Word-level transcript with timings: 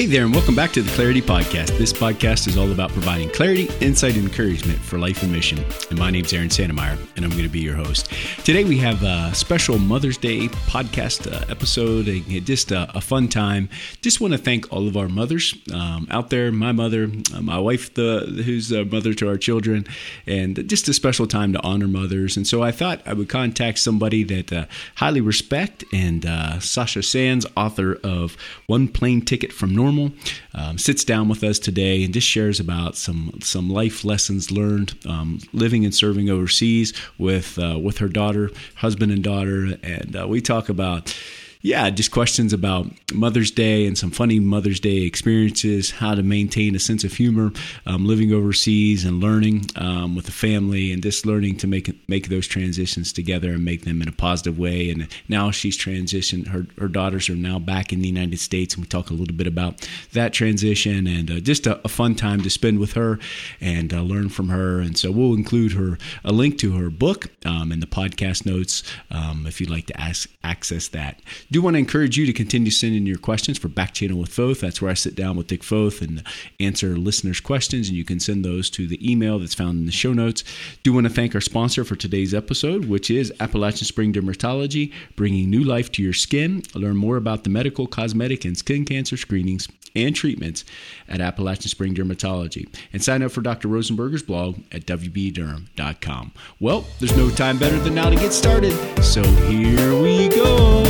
Hey 0.00 0.06
there, 0.06 0.24
and 0.24 0.34
welcome 0.34 0.54
back 0.54 0.72
to 0.72 0.80
the 0.80 0.90
Clarity 0.92 1.20
Podcast. 1.20 1.76
This 1.76 1.92
podcast 1.92 2.48
is 2.48 2.56
all 2.56 2.72
about 2.72 2.90
providing 2.90 3.28
clarity, 3.28 3.68
insight, 3.82 4.16
and 4.16 4.24
encouragement 4.24 4.78
for 4.78 4.98
life 4.98 5.22
and 5.22 5.30
mission. 5.30 5.62
And 5.90 5.98
my 5.98 6.10
name's 6.10 6.32
Aaron 6.32 6.48
Santemeyer, 6.48 6.96
and 7.16 7.24
I'm 7.26 7.30
going 7.32 7.42
to 7.42 7.50
be 7.50 7.60
your 7.60 7.74
host. 7.74 8.10
Today 8.42 8.64
we 8.64 8.78
have 8.78 9.02
a 9.02 9.34
special 9.34 9.76
Mother's 9.78 10.16
Day 10.16 10.48
podcast 10.48 11.30
uh, 11.30 11.44
episode, 11.50 12.06
just 12.46 12.72
a, 12.72 12.90
a, 12.96 13.02
fun 13.02 13.28
time. 13.28 13.68
Just 14.00 14.22
want 14.22 14.32
to 14.32 14.38
thank 14.38 14.72
all 14.72 14.88
of 14.88 14.96
our 14.96 15.06
mothers 15.06 15.54
um, 15.70 16.06
out 16.10 16.30
there, 16.30 16.50
my 16.50 16.72
mother, 16.72 17.10
uh, 17.34 17.42
my 17.42 17.58
wife, 17.58 17.92
the 17.92 18.20
who's 18.46 18.72
a 18.72 18.86
mother 18.86 19.12
to 19.12 19.28
our 19.28 19.36
children, 19.36 19.86
and 20.26 20.66
just 20.66 20.88
a 20.88 20.94
special 20.94 21.26
time 21.26 21.52
to 21.52 21.60
honor 21.60 21.88
mothers. 21.88 22.38
And 22.38 22.46
so 22.46 22.62
I 22.62 22.72
thought 22.72 23.02
I 23.04 23.12
would 23.12 23.28
contact 23.28 23.78
somebody 23.78 24.24
that 24.24 24.50
uh, 24.50 24.64
highly 24.94 25.20
respect, 25.20 25.84
and 25.92 26.24
uh, 26.24 26.58
Sasha 26.58 27.02
Sands, 27.02 27.44
author 27.54 27.98
of 28.02 28.38
One 28.66 28.88
Plane 28.88 29.20
Ticket 29.20 29.52
from 29.52 29.76
Normal 29.76 29.89
normal, 29.90 30.12
um, 30.54 30.78
sits 30.78 31.04
down 31.04 31.28
with 31.28 31.42
us 31.42 31.58
today 31.58 32.04
and 32.04 32.14
just 32.14 32.26
shares 32.26 32.60
about 32.60 32.96
some 32.96 33.32
some 33.42 33.68
life 33.68 34.04
lessons 34.04 34.50
learned 34.50 34.94
um, 35.06 35.40
living 35.52 35.84
and 35.84 35.94
serving 35.94 36.30
overseas 36.30 36.92
with 37.18 37.58
uh, 37.58 37.78
with 37.78 37.98
her 37.98 38.08
daughter, 38.08 38.50
husband 38.76 39.12
and 39.12 39.22
daughter, 39.22 39.76
and 39.82 40.16
uh, 40.16 40.26
we 40.26 40.40
talk 40.40 40.68
about 40.68 41.16
yeah, 41.62 41.90
just 41.90 42.10
questions 42.10 42.54
about 42.54 42.86
Mother's 43.12 43.50
Day 43.50 43.86
and 43.86 43.96
some 43.96 44.10
funny 44.10 44.40
Mother's 44.40 44.80
Day 44.80 45.02
experiences, 45.02 45.90
how 45.90 46.14
to 46.14 46.22
maintain 46.22 46.74
a 46.74 46.78
sense 46.78 47.04
of 47.04 47.12
humor, 47.12 47.52
um, 47.84 48.06
living 48.06 48.32
overseas 48.32 49.04
and 49.04 49.20
learning 49.20 49.66
um, 49.76 50.16
with 50.16 50.24
the 50.24 50.32
family, 50.32 50.90
and 50.90 51.02
just 51.02 51.26
learning 51.26 51.58
to 51.58 51.66
make 51.66 51.90
make 52.08 52.28
those 52.28 52.46
transitions 52.46 53.12
together 53.12 53.50
and 53.52 53.64
make 53.64 53.84
them 53.84 54.00
in 54.00 54.08
a 54.08 54.12
positive 54.12 54.58
way. 54.58 54.88
And 54.88 55.06
now 55.28 55.50
she's 55.50 55.76
transitioned; 55.76 56.48
her 56.48 56.66
her 56.78 56.88
daughters 56.88 57.28
are 57.28 57.36
now 57.36 57.58
back 57.58 57.92
in 57.92 58.00
the 58.00 58.08
United 58.08 58.38
States, 58.38 58.74
and 58.74 58.84
we 58.84 58.88
talk 58.88 59.10
a 59.10 59.14
little 59.14 59.36
bit 59.36 59.46
about 59.46 59.86
that 60.14 60.32
transition 60.32 61.06
and 61.06 61.30
uh, 61.30 61.40
just 61.40 61.66
a, 61.66 61.78
a, 61.84 61.88
fun 61.88 62.14
time 62.14 62.40
to 62.40 62.48
spend 62.48 62.78
with 62.78 62.94
her 62.94 63.18
and 63.60 63.92
uh, 63.92 64.00
learn 64.00 64.30
from 64.30 64.48
her. 64.48 64.80
And 64.80 64.96
so 64.96 65.10
we'll 65.10 65.34
include 65.34 65.72
her 65.72 65.98
a 66.24 66.32
link 66.32 66.56
to 66.58 66.78
her 66.78 66.88
book 66.88 67.28
um, 67.44 67.70
in 67.70 67.80
the 67.80 67.86
podcast 67.86 68.46
notes 68.46 68.82
um, 69.10 69.44
if 69.46 69.60
you'd 69.60 69.68
like 69.68 69.86
to 69.86 70.00
ask, 70.00 70.30
access 70.42 70.88
that 70.88 71.20
do 71.50 71.62
want 71.62 71.74
to 71.74 71.78
encourage 71.78 72.16
you 72.16 72.26
to 72.26 72.32
continue 72.32 72.70
sending 72.70 73.06
your 73.06 73.18
questions 73.18 73.58
for 73.58 73.68
Back 73.68 73.92
Channel 73.92 74.18
with 74.18 74.32
Foth. 74.32 74.60
That's 74.60 74.80
where 74.80 74.90
I 74.90 74.94
sit 74.94 75.14
down 75.14 75.36
with 75.36 75.48
Dick 75.48 75.62
Foth 75.64 76.00
and 76.00 76.22
answer 76.58 76.96
listeners' 76.96 77.40
questions, 77.40 77.88
and 77.88 77.96
you 77.96 78.04
can 78.04 78.20
send 78.20 78.44
those 78.44 78.70
to 78.70 78.86
the 78.86 79.10
email 79.10 79.38
that's 79.38 79.54
found 79.54 79.78
in 79.78 79.86
the 79.86 79.92
show 79.92 80.12
notes. 80.12 80.44
Do 80.82 80.92
want 80.92 81.06
to 81.06 81.12
thank 81.12 81.34
our 81.34 81.40
sponsor 81.40 81.84
for 81.84 81.96
today's 81.96 82.34
episode, 82.34 82.86
which 82.86 83.10
is 83.10 83.32
Appalachian 83.40 83.86
Spring 83.86 84.12
Dermatology, 84.12 84.92
bringing 85.16 85.50
new 85.50 85.64
life 85.64 85.90
to 85.92 86.02
your 86.02 86.12
skin. 86.12 86.62
Learn 86.74 86.96
more 86.96 87.16
about 87.16 87.44
the 87.44 87.50
medical, 87.50 87.86
cosmetic, 87.86 88.44
and 88.44 88.56
skin 88.56 88.84
cancer 88.84 89.16
screenings 89.16 89.68
and 89.96 90.14
treatments 90.14 90.64
at 91.08 91.20
Appalachian 91.20 91.68
Spring 91.68 91.94
Dermatology. 91.94 92.68
And 92.92 93.02
sign 93.02 93.22
up 93.22 93.32
for 93.32 93.40
Dr. 93.40 93.68
Rosenberger's 93.68 94.22
blog 94.22 94.58
at 94.72 94.86
wbderm.com. 94.86 96.32
Well, 96.60 96.84
there's 96.98 97.16
no 97.16 97.30
time 97.30 97.58
better 97.58 97.78
than 97.78 97.94
now 97.94 98.10
to 98.10 98.16
get 98.16 98.32
started, 98.32 98.72
so 99.02 99.22
here 99.22 100.00
we 100.00 100.28
go. 100.28 100.89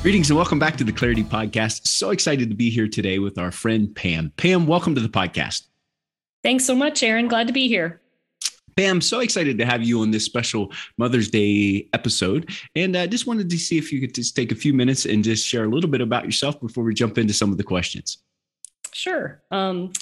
Greetings 0.00 0.30
and 0.30 0.36
welcome 0.36 0.60
back 0.60 0.76
to 0.76 0.84
the 0.84 0.92
Clarity 0.92 1.24
Podcast. 1.24 1.88
So 1.88 2.10
excited 2.10 2.48
to 2.50 2.54
be 2.54 2.70
here 2.70 2.86
today 2.86 3.18
with 3.18 3.36
our 3.36 3.50
friend 3.50 3.92
Pam. 3.92 4.32
Pam, 4.36 4.64
welcome 4.64 4.94
to 4.94 5.00
the 5.00 5.08
podcast. 5.08 5.66
Thanks 6.44 6.64
so 6.64 6.76
much, 6.76 7.02
Aaron. 7.02 7.26
Glad 7.26 7.48
to 7.48 7.52
be 7.52 7.66
here. 7.66 8.00
Pam, 8.76 9.00
so 9.00 9.18
excited 9.18 9.58
to 9.58 9.66
have 9.66 9.82
you 9.82 10.00
on 10.00 10.12
this 10.12 10.24
special 10.24 10.72
Mother's 10.98 11.28
Day 11.28 11.88
episode. 11.92 12.48
And 12.76 12.96
I 12.96 13.04
uh, 13.04 13.06
just 13.08 13.26
wanted 13.26 13.50
to 13.50 13.58
see 13.58 13.76
if 13.76 13.92
you 13.92 14.00
could 14.00 14.14
just 14.14 14.36
take 14.36 14.52
a 14.52 14.54
few 14.54 14.72
minutes 14.72 15.04
and 15.04 15.24
just 15.24 15.44
share 15.44 15.64
a 15.64 15.68
little 15.68 15.90
bit 15.90 16.00
about 16.00 16.24
yourself 16.24 16.60
before 16.60 16.84
we 16.84 16.94
jump 16.94 17.18
into 17.18 17.34
some 17.34 17.50
of 17.50 17.58
the 17.58 17.64
questions. 17.64 18.18
Sure. 18.92 19.42
Um, 19.50 19.92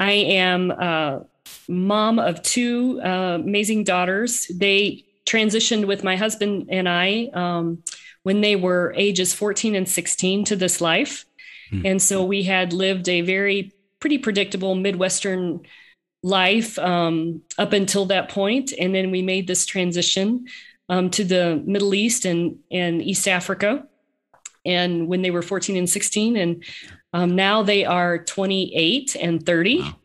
I 0.00 0.10
am 0.10 0.72
a 0.72 1.24
mom 1.68 2.18
of 2.18 2.42
two 2.42 3.00
uh, 3.00 3.36
amazing 3.36 3.84
daughters. 3.84 4.48
They 4.48 5.04
transitioned 5.24 5.86
with 5.86 6.02
my 6.02 6.16
husband 6.16 6.66
and 6.68 6.88
I. 6.88 7.30
Um, 7.32 7.84
when 8.26 8.40
they 8.40 8.56
were 8.56 8.92
ages 8.96 9.32
14 9.32 9.76
and 9.76 9.88
16 9.88 10.46
to 10.46 10.56
this 10.56 10.80
life. 10.80 11.24
Mm-hmm. 11.70 11.86
And 11.86 12.02
so 12.02 12.24
we 12.24 12.42
had 12.42 12.72
lived 12.72 13.08
a 13.08 13.20
very 13.20 13.70
pretty 14.00 14.18
predictable 14.18 14.74
Midwestern 14.74 15.60
life 16.24 16.76
um, 16.80 17.42
up 17.56 17.72
until 17.72 18.04
that 18.06 18.28
point. 18.28 18.72
And 18.80 18.92
then 18.92 19.12
we 19.12 19.22
made 19.22 19.46
this 19.46 19.64
transition 19.64 20.46
um, 20.88 21.08
to 21.10 21.22
the 21.22 21.62
Middle 21.64 21.94
East 21.94 22.24
and, 22.24 22.58
and 22.68 23.00
East 23.00 23.28
Africa. 23.28 23.86
And 24.64 25.06
when 25.06 25.22
they 25.22 25.30
were 25.30 25.40
14 25.40 25.76
and 25.76 25.88
16, 25.88 26.36
and 26.36 26.64
um, 27.12 27.36
now 27.36 27.62
they 27.62 27.84
are 27.84 28.18
28 28.18 29.14
and 29.20 29.46
30. 29.46 29.78
Wow. 29.78 29.96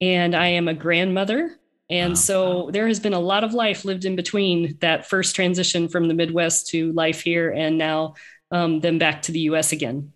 And 0.00 0.36
I 0.36 0.46
am 0.50 0.68
a 0.68 0.74
grandmother 0.74 1.58
and 1.88 2.10
wow. 2.10 2.14
so 2.14 2.70
there 2.72 2.88
has 2.88 3.00
been 3.00 3.14
a 3.14 3.20
lot 3.20 3.44
of 3.44 3.54
life 3.54 3.84
lived 3.84 4.04
in 4.04 4.16
between 4.16 4.76
that 4.80 5.06
first 5.06 5.36
transition 5.36 5.88
from 5.88 6.08
the 6.08 6.14
Midwest 6.14 6.68
to 6.68 6.92
life 6.92 7.20
here 7.20 7.50
and 7.50 7.78
now 7.78 8.14
um, 8.50 8.80
then 8.80 8.98
back 8.98 9.22
to 9.22 9.32
the 9.32 9.40
US 9.40 9.72
again. 9.72 10.12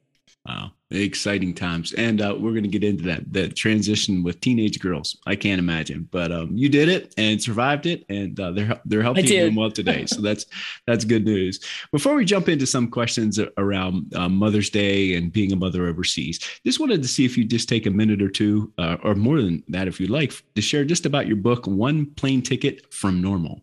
Wow 0.47 0.73
exciting 0.91 1.55
times. 1.55 1.93
And 1.93 2.21
uh, 2.21 2.37
we're 2.39 2.53
going 2.53 2.63
to 2.63 2.69
get 2.69 2.85
into 2.85 3.05
that 3.05 3.33
that 3.33 3.57
transition 3.57 4.23
with 4.23 4.41
teenage 4.41 4.81
girls. 4.81 5.17
I 5.27 5.37
can't 5.37 5.59
imagine 5.59 6.09
but 6.11 6.33
um, 6.33 6.57
you 6.57 6.69
did 6.69 6.89
it 6.89 7.15
and 7.17 7.43
survived 7.43 7.87
it 7.87 8.05
and 8.09 8.39
uh, 8.39 8.51
they're 8.51 8.81
they're 8.85 9.03
helping 9.03 9.25
you 9.25 9.31
doing 9.31 9.55
well 9.55 9.71
today. 9.71 10.07
So 10.07 10.21
that's 10.21 10.47
that's 10.87 11.05
good 11.05 11.25
news. 11.25 11.61
Before 11.93 12.15
we 12.15 12.25
jump 12.25 12.49
into 12.49 12.67
some 12.67 12.89
questions 12.89 13.39
around 13.57 14.15
uh, 14.15 14.29
mother's 14.29 14.71
day 14.71 15.15
and 15.15 15.33
being 15.33 15.53
a 15.53 15.57
mother 15.57 15.87
overseas 15.87 16.41
just 16.65 16.81
wanted 16.81 17.03
to 17.03 17.09
see 17.09 17.25
if 17.25 17.37
you 17.37 17.45
just 17.45 17.69
take 17.69 17.87
a 17.87 17.91
minute 17.91 18.23
or 18.23 18.29
two 18.29 18.73
uh, 18.79 18.97
or 19.03 19.15
more 19.15 19.41
than 19.41 19.63
that 19.69 19.89
if 19.89 20.01
you'd 20.01 20.11
like 20.11 20.33
to 20.55 20.63
share 20.63 20.85
just 20.85 21.07
about 21.07 21.27
your 21.27 21.37
book 21.37 21.67
one 21.67 22.07
plane 22.07 22.43
ticket 22.43 22.93
from 22.93 23.21
normal. 23.21 23.63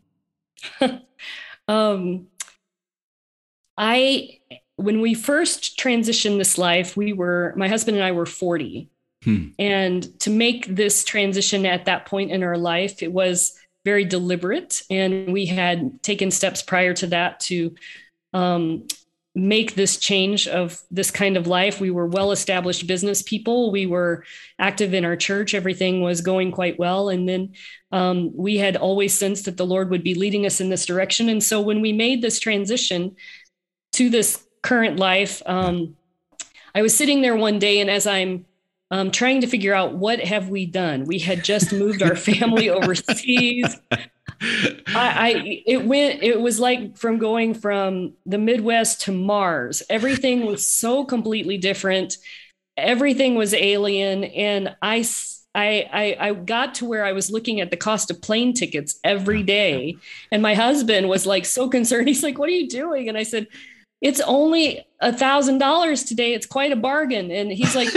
Um 1.70 2.28
i 3.78 4.40
when 4.78 5.02
we 5.02 5.14
first 5.14 5.78
transitioned 5.78 6.38
this 6.38 6.58
life, 6.58 6.96
we 6.96 7.12
were, 7.12 7.54
my 7.58 7.68
husband 7.68 7.98
and 7.98 8.06
I 8.06 8.12
were 8.12 8.28
40. 8.28 8.90
Hmm. 9.24 9.48
And 9.58 10.20
to 10.22 10.30
make 10.30 10.68
this 10.68 11.04
transition 11.04 11.66
at 11.66 11.86
that 11.86 12.06
point 12.06 12.32
in 12.32 12.44
our 12.44 12.58
life, 12.58 13.02
it 13.02 13.12
was 13.12 13.58
very 13.84 14.06
deliberate. 14.06 14.84
And 14.90 15.34
we 15.34 15.48
had 15.48 16.02
taken 16.04 16.30
steps 16.30 16.62
prior 16.62 16.94
to 16.94 17.08
that 17.08 17.40
to 17.42 17.76
um, 18.34 18.88
make 19.34 19.74
this 19.74 19.98
change 19.98 20.48
of 20.48 20.80
this 20.92 21.10
kind 21.10 21.38
of 21.38 21.48
life. 21.48 21.80
We 21.80 21.90
were 21.90 22.06
well 22.06 22.32
established 22.32 22.86
business 22.86 23.24
people. 23.24 23.72
We 23.72 23.88
were 23.88 24.26
active 24.60 24.94
in 24.94 25.06
our 25.06 25.16
church. 25.16 25.56
Everything 25.56 26.02
was 26.02 26.22
going 26.22 26.52
quite 26.52 26.78
well. 26.78 27.10
And 27.10 27.28
then 27.28 27.54
um, 27.92 28.32
we 28.36 28.58
had 28.58 28.76
always 28.76 29.18
sensed 29.18 29.46
that 29.46 29.58
the 29.58 29.66
Lord 29.66 29.90
would 29.90 30.04
be 30.04 30.14
leading 30.14 30.46
us 30.46 30.62
in 30.62 30.70
this 30.70 30.86
direction. 30.86 31.30
And 31.30 31.44
so 31.44 31.62
when 31.62 31.82
we 31.82 31.94
made 31.94 32.22
this 32.22 32.40
transition 32.40 33.16
to 33.94 34.10
this 34.10 34.47
current 34.68 35.00
life. 35.00 35.42
Um, 35.46 35.96
I 36.76 36.82
was 36.82 36.96
sitting 36.96 37.22
there 37.22 37.38
one 37.38 37.58
day, 37.58 37.80
and 37.80 37.90
as 37.90 38.06
I'm 38.06 38.46
um, 38.92 39.12
trying 39.12 39.40
to 39.42 39.48
figure 39.48 39.74
out 39.74 39.94
what 39.94 40.20
have 40.20 40.50
we 40.50 40.66
done, 40.66 41.06
we 41.06 41.20
had 41.20 41.44
just 41.44 41.72
moved 41.72 42.04
our 42.04 42.18
family 42.18 42.70
overseas. 42.78 43.80
I, 44.42 44.84
I 44.94 45.64
it 45.66 45.86
went 45.86 46.22
it 46.22 46.40
was 46.40 46.60
like 46.60 46.98
from 46.98 47.18
going 47.18 47.54
from 47.54 48.14
the 48.26 48.38
Midwest 48.38 49.02
to 49.04 49.14
Mars. 49.14 49.84
Everything 49.90 50.46
was 50.46 50.68
so 50.68 51.06
completely 51.06 51.58
different. 51.58 52.18
Everything 52.76 53.36
was 53.36 53.54
alien, 53.54 54.26
and 54.26 54.76
I 54.82 55.06
I, 55.56 55.90
I, 55.92 56.28
I 56.28 56.34
got 56.34 56.76
to 56.76 56.86
where 56.86 57.06
I 57.06 57.14
was 57.14 57.32
looking 57.32 57.62
at 57.62 57.72
the 57.72 57.78
cost 57.78 58.12
of 58.12 58.22
plane 58.22 58.54
tickets 58.54 59.00
every 59.04 59.44
day, 59.44 59.98
and 60.30 60.44
my 60.44 60.54
husband 60.54 61.08
was 61.08 61.26
like 61.26 61.46
so 61.46 61.70
concerned. 61.70 62.10
He's 62.10 62.22
like, 62.22 62.38
"What 62.38 62.50
are 62.50 62.52
you 62.52 62.68
doing?" 62.68 63.08
And 63.08 63.18
I 63.18 63.24
said, 63.24 63.48
it's 64.02 64.22
only 64.22 64.86
a 65.00 65.12
thousand 65.12 65.58
dollars 65.58 66.04
today. 66.04 66.34
It's 66.34 66.46
quite 66.46 66.72
a 66.72 66.76
bargain. 66.76 67.32
And 67.32 67.52
he's 67.52 67.76
like, 67.76 67.94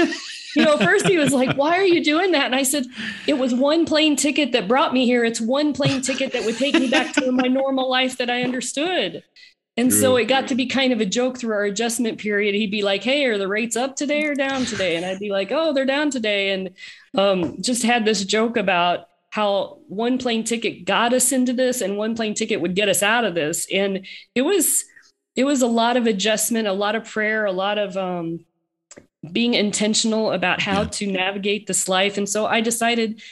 you 0.56 0.64
know, 0.64 0.76
first 0.78 1.06
he 1.06 1.18
was 1.18 1.32
like, 1.32 1.56
why 1.56 1.78
are 1.78 1.84
you 1.84 2.02
doing 2.02 2.32
that? 2.32 2.46
And 2.46 2.54
I 2.54 2.62
said, 2.62 2.84
it 3.26 3.38
was 3.38 3.54
one 3.54 3.84
plane 3.84 4.16
ticket 4.16 4.52
that 4.52 4.68
brought 4.68 4.92
me 4.92 5.04
here. 5.04 5.24
It's 5.24 5.40
one 5.40 5.72
plane 5.72 6.02
ticket 6.02 6.32
that 6.32 6.44
would 6.44 6.56
take 6.56 6.74
me 6.74 6.88
back 6.88 7.14
to 7.14 7.32
my 7.32 7.48
normal 7.48 7.90
life 7.90 8.18
that 8.18 8.30
I 8.30 8.42
understood. 8.42 9.22
And 9.76 9.90
True. 9.90 10.00
so 10.00 10.16
it 10.16 10.24
got 10.24 10.48
to 10.48 10.54
be 10.54 10.66
kind 10.66 10.92
of 10.92 11.00
a 11.00 11.06
joke 11.06 11.38
through 11.38 11.54
our 11.54 11.64
adjustment 11.64 12.18
period. 12.18 12.54
He'd 12.54 12.70
be 12.70 12.82
like, 12.82 13.02
Hey, 13.02 13.24
are 13.26 13.38
the 13.38 13.48
rates 13.48 13.76
up 13.76 13.96
today 13.96 14.24
or 14.24 14.34
down 14.34 14.64
today? 14.64 14.96
And 14.96 15.06
I'd 15.06 15.20
be 15.20 15.30
like, 15.30 15.52
Oh, 15.52 15.72
they're 15.72 15.86
down 15.86 16.10
today. 16.10 16.50
And 16.52 16.70
um, 17.16 17.62
just 17.62 17.82
had 17.82 18.04
this 18.04 18.24
joke 18.24 18.56
about 18.56 19.06
how 19.30 19.78
one 19.86 20.18
plane 20.18 20.44
ticket 20.44 20.84
got 20.84 21.12
us 21.12 21.30
into 21.30 21.52
this 21.52 21.80
and 21.80 21.96
one 21.96 22.16
plane 22.16 22.34
ticket 22.34 22.60
would 22.60 22.74
get 22.74 22.88
us 22.88 23.02
out 23.02 23.24
of 23.24 23.34
this. 23.34 23.66
And 23.72 24.06
it 24.34 24.42
was, 24.42 24.84
it 25.40 25.44
was 25.44 25.62
a 25.62 25.66
lot 25.66 25.96
of 25.96 26.06
adjustment, 26.06 26.68
a 26.68 26.72
lot 26.74 26.94
of 26.94 27.06
prayer, 27.06 27.46
a 27.46 27.52
lot 27.52 27.78
of 27.78 27.96
um, 27.96 28.44
being 29.32 29.54
intentional 29.54 30.32
about 30.32 30.60
how 30.60 30.82
yeah. 30.82 30.88
to 30.88 31.06
navigate 31.10 31.66
this 31.66 31.88
life. 31.88 32.18
And 32.18 32.28
so 32.28 32.44
I 32.44 32.60
decided 32.60 33.22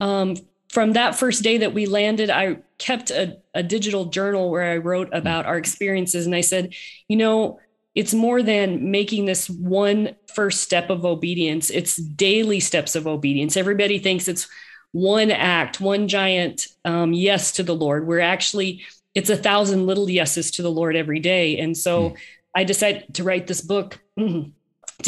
um, 0.00 0.36
from 0.70 0.94
that 0.94 1.16
first 1.16 1.42
day 1.42 1.58
that 1.58 1.74
we 1.74 1.84
landed, 1.84 2.30
I 2.30 2.60
kept 2.78 3.10
a, 3.10 3.36
a 3.52 3.62
digital 3.62 4.06
journal 4.06 4.50
where 4.50 4.72
I 4.72 4.78
wrote 4.78 5.10
about 5.12 5.44
our 5.44 5.58
experiences. 5.58 6.24
And 6.24 6.34
I 6.34 6.40
said, 6.40 6.72
you 7.08 7.18
know, 7.18 7.60
it's 7.94 8.14
more 8.14 8.42
than 8.42 8.90
making 8.90 9.26
this 9.26 9.50
one 9.50 10.16
first 10.34 10.62
step 10.62 10.88
of 10.88 11.04
obedience, 11.04 11.68
it's 11.68 11.96
daily 11.96 12.60
steps 12.60 12.96
of 12.96 13.06
obedience. 13.06 13.54
Everybody 13.54 13.98
thinks 13.98 14.28
it's 14.28 14.48
one 14.92 15.30
act, 15.30 15.78
one 15.78 16.08
giant 16.08 16.68
um, 16.86 17.12
yes 17.12 17.52
to 17.52 17.62
the 17.62 17.74
Lord. 17.74 18.06
We're 18.06 18.20
actually, 18.20 18.80
it's 19.14 19.30
a 19.30 19.36
thousand 19.36 19.86
little 19.86 20.08
yeses 20.08 20.50
to 20.52 20.62
the 20.62 20.70
Lord 20.70 20.96
every 20.96 21.20
day. 21.20 21.58
And 21.58 21.76
so 21.76 22.10
mm. 22.10 22.16
I 22.54 22.64
decided 22.64 23.14
to 23.14 23.24
write 23.24 23.46
this 23.46 23.60
book 23.60 24.00
to 24.16 24.52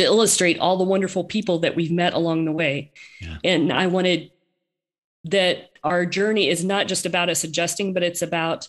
illustrate 0.03 0.59
all 0.59 0.77
the 0.77 0.85
wonderful 0.85 1.25
people 1.25 1.61
that 1.61 1.77
we've 1.77 1.93
met 1.93 2.15
along 2.15 2.45
the 2.45 2.53
way. 2.53 2.93
Yeah. 3.21 3.39
And 3.45 3.73
I 3.73 3.87
wanted 3.87 4.31
that 5.25 5.71
our 5.85 6.07
journey 6.07 6.49
is 6.49 6.65
not 6.65 6.89
just 6.89 7.07
about 7.07 7.29
us 7.29 7.45
adjusting, 7.45 7.93
but 7.93 8.03
it's 8.03 8.23
about 8.23 8.69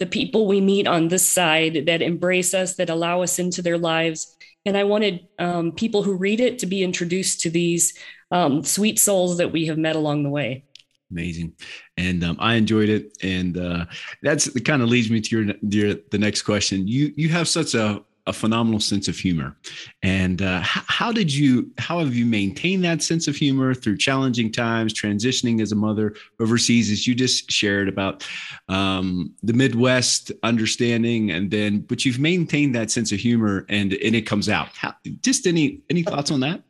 the 0.00 0.06
people 0.06 0.46
we 0.46 0.60
meet 0.60 0.86
on 0.86 1.08
this 1.08 1.26
side 1.26 1.84
that 1.86 2.02
embrace 2.02 2.52
us, 2.52 2.76
that 2.76 2.90
allow 2.90 3.22
us 3.22 3.38
into 3.38 3.62
their 3.62 3.78
lives. 3.78 4.36
And 4.66 4.76
I 4.76 4.84
wanted 4.84 5.26
um, 5.38 5.72
people 5.72 6.02
who 6.02 6.16
read 6.16 6.40
it 6.40 6.58
to 6.60 6.66
be 6.66 6.82
introduced 6.82 7.40
to 7.42 7.50
these 7.50 7.94
um, 8.30 8.64
sweet 8.64 8.98
souls 8.98 9.38
that 9.38 9.52
we 9.52 9.66
have 9.66 9.78
met 9.78 9.96
along 9.96 10.24
the 10.24 10.30
way. 10.30 10.64
Amazing, 11.10 11.52
and 11.96 12.24
um, 12.24 12.36
I 12.40 12.54
enjoyed 12.54 12.88
it, 12.88 13.16
and 13.22 13.56
uh, 13.58 13.84
that's 14.22 14.48
kind 14.62 14.82
of 14.82 14.88
leads 14.88 15.10
me 15.10 15.20
to 15.20 15.36
your, 15.36 15.54
your 15.68 15.94
the 16.10 16.18
next 16.18 16.42
question. 16.42 16.88
You 16.88 17.12
you 17.16 17.28
have 17.28 17.46
such 17.46 17.74
a 17.74 18.02
a 18.26 18.32
phenomenal 18.32 18.80
sense 18.80 19.06
of 19.06 19.16
humor. 19.16 19.56
And 20.02 20.40
uh, 20.40 20.60
how, 20.60 20.82
how, 20.86 21.12
did 21.12 21.34
you, 21.34 21.70
how 21.78 21.98
have 21.98 22.14
you 22.14 22.24
maintained 22.24 22.84
that 22.84 23.02
sense 23.02 23.28
of 23.28 23.36
humor 23.36 23.74
through 23.74 23.98
challenging 23.98 24.50
times, 24.50 24.94
transitioning 24.94 25.60
as 25.60 25.72
a 25.72 25.76
mother 25.76 26.14
overseas, 26.40 26.90
as 26.90 27.06
you 27.06 27.14
just 27.14 27.50
shared 27.50 27.88
about 27.88 28.26
um, 28.68 29.34
the 29.42 29.52
Midwest 29.52 30.32
understanding, 30.42 31.30
and 31.30 31.50
then, 31.50 31.80
but 31.80 32.04
you've 32.04 32.18
maintained 32.18 32.74
that 32.74 32.90
sense 32.90 33.12
of 33.12 33.18
humor, 33.18 33.66
and 33.68 33.92
and 33.92 34.14
it 34.14 34.22
comes 34.22 34.48
out. 34.48 34.68
How, 34.74 34.94
just 35.20 35.46
any 35.46 35.82
any 35.90 36.02
thoughts 36.02 36.30
on 36.30 36.40
that? 36.40 36.62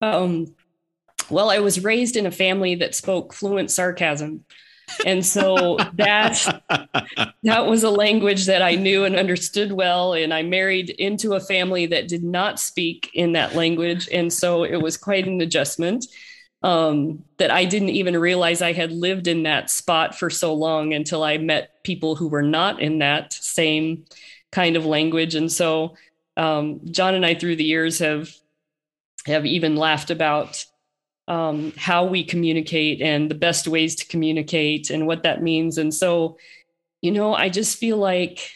Um, 0.00 0.54
well, 1.30 1.50
I 1.50 1.58
was 1.58 1.84
raised 1.84 2.16
in 2.16 2.26
a 2.26 2.30
family 2.30 2.74
that 2.76 2.94
spoke 2.94 3.32
fluent 3.32 3.70
sarcasm. 3.70 4.44
And 5.04 5.24
so 5.24 5.76
that 5.94 6.62
that 7.42 7.66
was 7.66 7.82
a 7.82 7.90
language 7.90 8.46
that 8.46 8.62
I 8.62 8.74
knew 8.74 9.04
and 9.04 9.16
understood 9.16 9.72
well. 9.72 10.14
And 10.14 10.32
I 10.32 10.42
married 10.42 10.90
into 10.90 11.34
a 11.34 11.40
family 11.40 11.86
that 11.86 12.08
did 12.08 12.24
not 12.24 12.58
speak 12.58 13.10
in 13.12 13.32
that 13.32 13.54
language. 13.54 14.08
And 14.10 14.32
so 14.32 14.64
it 14.64 14.76
was 14.76 14.96
quite 14.96 15.26
an 15.26 15.40
adjustment 15.40 16.06
um, 16.62 17.24
that 17.36 17.50
I 17.50 17.64
didn't 17.64 17.90
even 17.90 18.16
realize 18.16 18.62
I 18.62 18.72
had 18.72 18.90
lived 18.90 19.28
in 19.28 19.44
that 19.44 19.70
spot 19.70 20.18
for 20.18 20.30
so 20.30 20.54
long 20.54 20.92
until 20.92 21.22
I 21.22 21.38
met 21.38 21.84
people 21.84 22.16
who 22.16 22.28
were 22.28 22.42
not 22.42 22.80
in 22.80 22.98
that 22.98 23.32
same 23.32 24.06
kind 24.50 24.76
of 24.76 24.86
language. 24.86 25.34
And 25.34 25.52
so 25.52 25.96
um, 26.36 26.80
John 26.90 27.14
and 27.14 27.26
I, 27.26 27.34
through 27.34 27.56
the 27.56 27.64
years, 27.64 27.98
have 27.98 28.34
have 29.26 29.44
even 29.44 29.76
laughed 29.76 30.10
about 30.10 30.64
um, 31.28 31.72
how 31.76 32.04
we 32.04 32.24
communicate 32.24 33.00
and 33.02 33.30
the 33.30 33.34
best 33.34 33.68
ways 33.68 33.94
to 33.96 34.06
communicate 34.06 34.90
and 34.90 35.06
what 35.06 35.22
that 35.22 35.42
means. 35.42 35.78
And 35.78 35.92
so, 35.94 36.38
you 37.02 37.12
know, 37.12 37.34
I 37.34 37.50
just 37.50 37.78
feel 37.78 37.98
like 37.98 38.50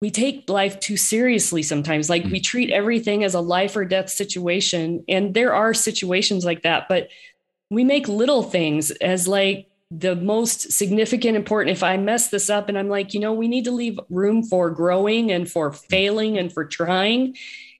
we 0.00 0.10
take 0.10 0.48
life 0.48 0.78
too 0.78 0.96
seriously 0.96 1.62
sometimes. 1.62 2.08
Like 2.08 2.24
we 2.24 2.40
mm. 2.40 2.44
treat 2.44 2.70
everything 2.70 3.24
as 3.24 3.34
a 3.34 3.40
life 3.40 3.76
or 3.76 3.84
death 3.84 4.08
situation. 4.08 5.04
And 5.08 5.34
there 5.34 5.52
are 5.52 5.74
situations 5.74 6.44
like 6.44 6.62
that, 6.62 6.88
but 6.88 7.08
we 7.70 7.82
make 7.82 8.06
little 8.06 8.44
things 8.44 8.92
as 8.92 9.26
like 9.26 9.68
the 9.90 10.16
most 10.16 10.72
significant 10.72 11.36
important 11.36 11.76
if 11.76 11.84
i 11.84 11.96
mess 11.96 12.28
this 12.30 12.50
up 12.50 12.68
and 12.68 12.76
i'm 12.76 12.88
like 12.88 13.14
you 13.14 13.20
know 13.20 13.32
we 13.32 13.46
need 13.46 13.64
to 13.64 13.70
leave 13.70 14.00
room 14.10 14.42
for 14.42 14.68
growing 14.68 15.30
and 15.30 15.48
for 15.48 15.72
failing 15.72 16.36
and 16.36 16.52
for 16.52 16.64
trying 16.64 17.36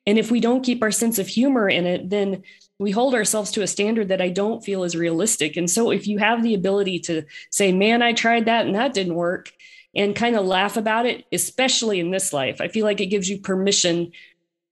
and 0.07 0.17
if 0.17 0.31
we 0.31 0.39
don't 0.39 0.63
keep 0.63 0.83
our 0.83 0.93
sense 0.93 1.19
of 1.19 1.27
humor 1.27 1.69
in 1.69 1.85
it 1.85 2.09
then 2.09 2.45
we 2.79 2.91
hold 2.91 3.15
ourselves 3.15 3.51
to 3.53 3.63
a 3.63 3.67
standard 3.67 4.09
that 4.09 4.21
I 4.21 4.29
don't 4.29 4.65
feel 4.65 4.85
is 4.85 4.97
realistic. 4.97 5.57
And 5.57 5.71
so 5.71 5.91
if 5.91 6.07
you 6.07 6.19
have 6.19 6.43
the 6.43 6.55
ability 6.55 6.99
to 7.01 7.23
say, 7.51 7.73
man, 7.73 8.03
I 8.03 8.13
tried 8.13 8.45
that 8.47 8.67
and 8.67 8.75
that 8.75 8.95
didn't 8.95 9.15
work, 9.15 9.53
and 9.95 10.15
kind 10.15 10.37
of 10.37 10.45
laugh 10.45 10.77
about 10.77 11.07
it, 11.07 11.25
especially 11.33 11.99
in 11.99 12.11
this 12.11 12.33
life, 12.33 12.61
I 12.61 12.69
feel 12.69 12.85
like 12.85 13.01
it 13.01 13.07
gives 13.07 13.31
you 13.31 13.39
permission 13.39 14.13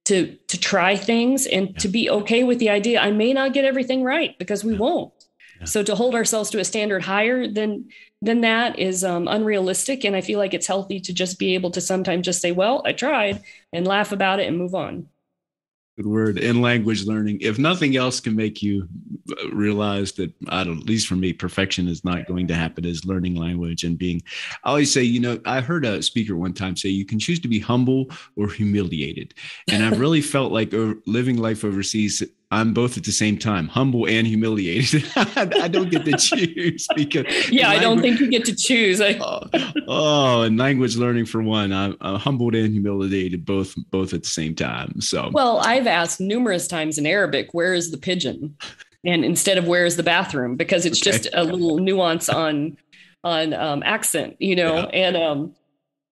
to 0.05 0.37
to 0.49 0.61
try 0.61 0.97
things 0.97 1.47
and 1.47 1.71
yeah. 1.71 1.79
to 1.79 1.89
be 1.89 2.11
okay 2.11 2.45
with 2.45 2.59
the 2.59 2.69
idea 2.69 3.01
I 3.01 3.11
may 3.11 3.33
not 3.33 3.55
get 3.55 3.65
everything 3.65 4.05
right 4.05 4.39
because 4.39 4.63
we 4.63 4.75
yeah. 4.75 4.79
won't. 4.79 5.13
Yeah. 5.61 5.65
So 5.65 5.83
to 5.83 5.95
hold 5.95 6.15
ourselves 6.15 6.51
to 6.51 6.59
a 6.59 6.65
standard 6.65 7.03
higher 7.03 7.49
than 7.49 7.89
than 8.21 8.43
that 8.43 8.79
is 8.79 9.03
um, 9.03 9.27
unrealistic, 9.29 10.05
and 10.05 10.15
I 10.15 10.21
feel 10.21 10.39
like 10.39 10.53
it's 10.53 10.67
healthy 10.67 11.01
to 11.01 11.15
just 11.15 11.39
be 11.39 11.55
able 11.55 11.71
to 11.71 11.81
sometimes 11.81 12.27
just 12.27 12.43
say, 12.43 12.53
"Well, 12.53 12.83
I 12.85 12.93
tried," 12.93 13.43
and 13.73 13.87
laugh 13.87 14.13
about 14.13 14.41
it 14.41 14.47
and 14.47 14.59
move 14.59 14.75
on 14.75 15.09
good 15.97 16.07
word. 16.07 16.39
In 16.39 16.61
language 16.61 17.07
learning. 17.07 17.39
If 17.41 17.59
nothing 17.59 17.97
else 17.97 18.21
can 18.21 18.35
make 18.35 18.63
you 18.63 18.89
uh, 19.31 19.51
realize 19.51 20.13
that 20.13 20.31
i 20.49 20.63
don't 20.63 20.81
at 20.81 20.85
least 20.85 21.07
for 21.07 21.17
me 21.17 21.33
perfection 21.33 21.89
is 21.89 22.05
not 22.05 22.27
going 22.27 22.47
to 22.47 22.55
happen 22.55 22.85
is 22.85 23.07
learning 23.07 23.35
language 23.35 23.83
and 23.83 23.97
being 23.97 24.21
i 24.65 24.69
always 24.69 24.93
say 24.93 25.03
you 25.03 25.19
know 25.19 25.41
i 25.47 25.63
heard 25.63 25.87
a 25.87 26.03
speaker 26.03 26.37
one 26.37 26.53
time 26.53 26.77
say 26.77 26.91
you 26.91 27.07
can 27.07 27.19
choose 27.19 27.41
to 27.41 27.49
be 27.49 27.59
humble 27.59 28.11
or 28.37 28.49
humiliated. 28.49 29.33
And 29.71 29.83
i've 29.83 29.99
really 29.99 30.21
felt 30.21 30.53
like 30.53 30.75
uh, 30.75 30.95
living 31.07 31.39
life 31.39 31.65
overseas 31.65 32.23
I'm 32.55 32.73
both 32.73 32.97
at 32.97 33.03
the 33.03 33.11
same 33.11 33.37
time, 33.37 33.67
humble 33.67 34.07
and 34.07 34.29
humiliated. 34.29 35.05
I 35.17 35.67
don't 35.67 35.91
get 35.91 36.05
to 36.05 36.13
choose 36.19 36.87
because 36.95 37.51
yeah, 37.51 37.69
I 37.69 37.81
don't 37.81 38.01
think 38.01 38.21
you 38.21 38.31
get 38.31 38.45
to 38.45 38.55
choose. 38.55 39.01
I, 39.01 39.19
oh, 39.21 39.49
oh, 39.89 40.43
and 40.43 40.57
language 40.57 40.97
learning 40.97 41.27
for 41.27 41.43
one, 41.43 41.73
I'm, 41.73 41.97
I'm, 42.01 42.15
humbled 42.15 42.55
and 42.55 42.73
humiliated 42.73 43.45
both 43.45 43.75
both 43.91 44.15
at 44.15 44.23
the 44.23 44.29
same 44.29 44.55
time. 44.55 45.01
So 45.01 45.31
well, 45.33 45.59
I've 45.59 45.89
asked 45.89 46.21
numerous 46.21 46.69
times 46.69 46.97
in 46.97 47.07
Arabic, 47.07 47.53
where 47.53 47.75
is 47.75 47.91
the 47.91 47.99
pigeon, 47.99 48.57
and 49.05 49.25
instead 49.25 49.59
of 49.59 49.67
where 49.67 49.85
is 49.85 49.97
the 49.97 50.05
bathroom, 50.05 50.55
because 50.55 50.87
it's 50.87 51.03
okay. 51.03 51.11
just 51.11 51.29
a 51.35 51.43
little 51.43 51.79
nuance 51.79 52.29
on 52.29 52.77
on 53.25 53.53
um, 53.53 53.83
accent, 53.85 54.37
you 54.39 54.55
know, 54.55 54.77
yeah. 54.77 54.85
and 54.85 55.17
um, 55.17 55.55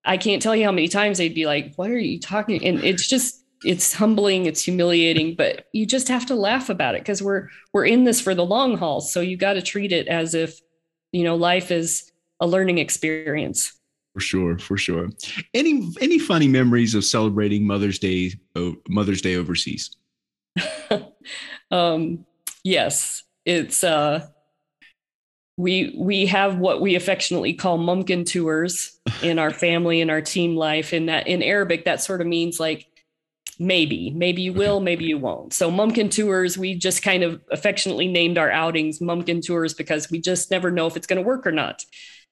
I 0.04 0.16
can't 0.16 0.42
tell 0.42 0.56
you 0.56 0.64
how 0.64 0.72
many 0.72 0.88
times 0.88 1.18
they'd 1.18 1.34
be 1.34 1.46
like, 1.46 1.74
"What 1.76 1.90
are 1.90 1.98
you 1.98 2.18
talking?" 2.18 2.66
And 2.66 2.82
it's 2.82 3.06
just 3.06 3.41
it's 3.64 3.92
humbling 3.92 4.46
it's 4.46 4.64
humiliating 4.64 5.34
but 5.34 5.66
you 5.72 5.86
just 5.86 6.08
have 6.08 6.26
to 6.26 6.34
laugh 6.34 6.68
about 6.68 6.94
it 6.94 7.00
because 7.00 7.22
we're 7.22 7.48
we're 7.72 7.86
in 7.86 8.04
this 8.04 8.20
for 8.20 8.34
the 8.34 8.44
long 8.44 8.76
haul. 8.76 9.00
So 9.00 9.20
you 9.20 9.36
got 9.36 9.54
to 9.54 9.62
treat 9.62 9.92
it 9.92 10.08
as 10.08 10.34
if 10.34 10.60
you 11.12 11.24
know 11.24 11.36
life 11.36 11.70
is 11.70 12.10
a 12.40 12.46
learning 12.46 12.78
experience. 12.78 13.72
For 14.14 14.20
sure 14.20 14.58
for 14.58 14.76
sure. 14.76 15.10
Any 15.54 15.90
any 16.00 16.18
funny 16.18 16.48
memories 16.48 16.94
of 16.94 17.04
celebrating 17.04 17.66
mother's 17.66 17.98
day 17.98 18.32
mother's 18.88 19.22
day 19.22 19.36
overseas? 19.36 19.96
Um 21.70 22.26
yes. 22.64 23.22
It's 23.46 23.82
uh 23.82 24.28
we 25.56 25.94
we 25.98 26.26
have 26.26 26.58
what 26.58 26.82
we 26.82 26.96
affectionately 26.96 27.54
call 27.54 27.78
mumkin 27.78 28.24
tours 28.24 28.98
in 29.22 29.38
our 29.38 29.50
family 29.64 30.02
and 30.02 30.10
our 30.10 30.20
team 30.20 30.56
life 30.56 30.92
and 30.92 31.08
that 31.08 31.26
in 31.26 31.42
arabic 31.42 31.84
that 31.84 32.00
sort 32.00 32.20
of 32.20 32.26
means 32.26 32.58
like 32.58 32.86
maybe 33.58 34.10
maybe 34.10 34.42
you 34.42 34.52
will 34.52 34.80
maybe 34.80 35.04
you 35.04 35.18
won't. 35.18 35.52
So 35.52 35.70
mumkin 35.70 36.08
tours 36.08 36.56
we 36.56 36.74
just 36.74 37.02
kind 37.02 37.22
of 37.22 37.40
affectionately 37.50 38.08
named 38.08 38.38
our 38.38 38.50
outings 38.50 39.00
mumkin 39.00 39.40
tours 39.40 39.74
because 39.74 40.10
we 40.10 40.20
just 40.20 40.50
never 40.50 40.70
know 40.70 40.86
if 40.86 40.96
it's 40.96 41.06
going 41.06 41.22
to 41.22 41.26
work 41.26 41.46
or 41.46 41.52
not. 41.52 41.84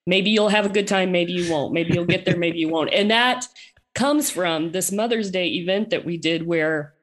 Maybe 0.06 0.30
you'll 0.30 0.48
have 0.48 0.66
a 0.66 0.70
good 0.70 0.88
time 0.88 1.12
maybe 1.12 1.32
you 1.32 1.50
won't. 1.50 1.72
Maybe 1.72 1.94
you'll 1.94 2.06
get 2.06 2.24
there 2.24 2.36
maybe 2.36 2.58
you 2.58 2.68
won't. 2.68 2.92
And 2.92 3.10
that 3.10 3.46
comes 3.94 4.30
from 4.30 4.72
this 4.72 4.90
mother's 4.90 5.30
day 5.30 5.48
event 5.48 5.90
that 5.90 6.04
we 6.04 6.16
did 6.16 6.46
where 6.46 6.94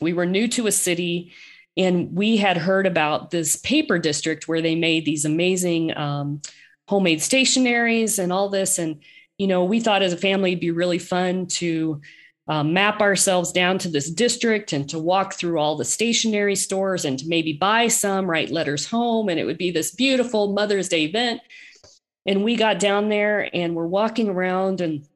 we 0.00 0.12
were 0.12 0.26
new 0.26 0.46
to 0.48 0.66
a 0.66 0.72
city 0.72 1.32
and 1.76 2.14
we 2.14 2.36
had 2.36 2.56
heard 2.56 2.86
about 2.86 3.30
this 3.30 3.56
paper 3.56 3.98
district 3.98 4.48
where 4.48 4.62
they 4.62 4.74
made 4.74 5.04
these 5.04 5.24
amazing 5.24 5.96
um, 5.96 6.40
homemade 6.88 7.18
stationaries 7.18 8.18
and 8.18 8.32
all 8.32 8.48
this. 8.48 8.78
And 8.78 9.00
you 9.38 9.46
know 9.46 9.64
we 9.64 9.80
thought 9.80 10.02
as 10.02 10.12
a 10.12 10.18
family 10.18 10.52
it'd 10.52 10.60
be 10.60 10.70
really 10.70 10.98
fun 10.98 11.46
to 11.46 12.00
um, 12.48 12.72
map 12.72 13.00
ourselves 13.00 13.50
down 13.50 13.78
to 13.78 13.88
this 13.88 14.10
district 14.10 14.72
and 14.72 14.88
to 14.88 14.98
walk 14.98 15.34
through 15.34 15.58
all 15.58 15.76
the 15.76 15.84
stationery 15.84 16.54
stores 16.54 17.04
and 17.04 17.18
to 17.18 17.28
maybe 17.28 17.52
buy 17.52 17.88
some, 17.88 18.30
write 18.30 18.50
letters 18.50 18.86
home. 18.86 19.28
And 19.28 19.40
it 19.40 19.44
would 19.44 19.58
be 19.58 19.70
this 19.70 19.90
beautiful 19.90 20.52
Mother's 20.52 20.88
Day 20.88 21.04
event. 21.04 21.40
And 22.24 22.44
we 22.44 22.56
got 22.56 22.78
down 22.78 23.08
there 23.08 23.50
and 23.52 23.74
we're 23.74 23.86
walking 23.86 24.28
around 24.28 24.80
and 24.80 25.06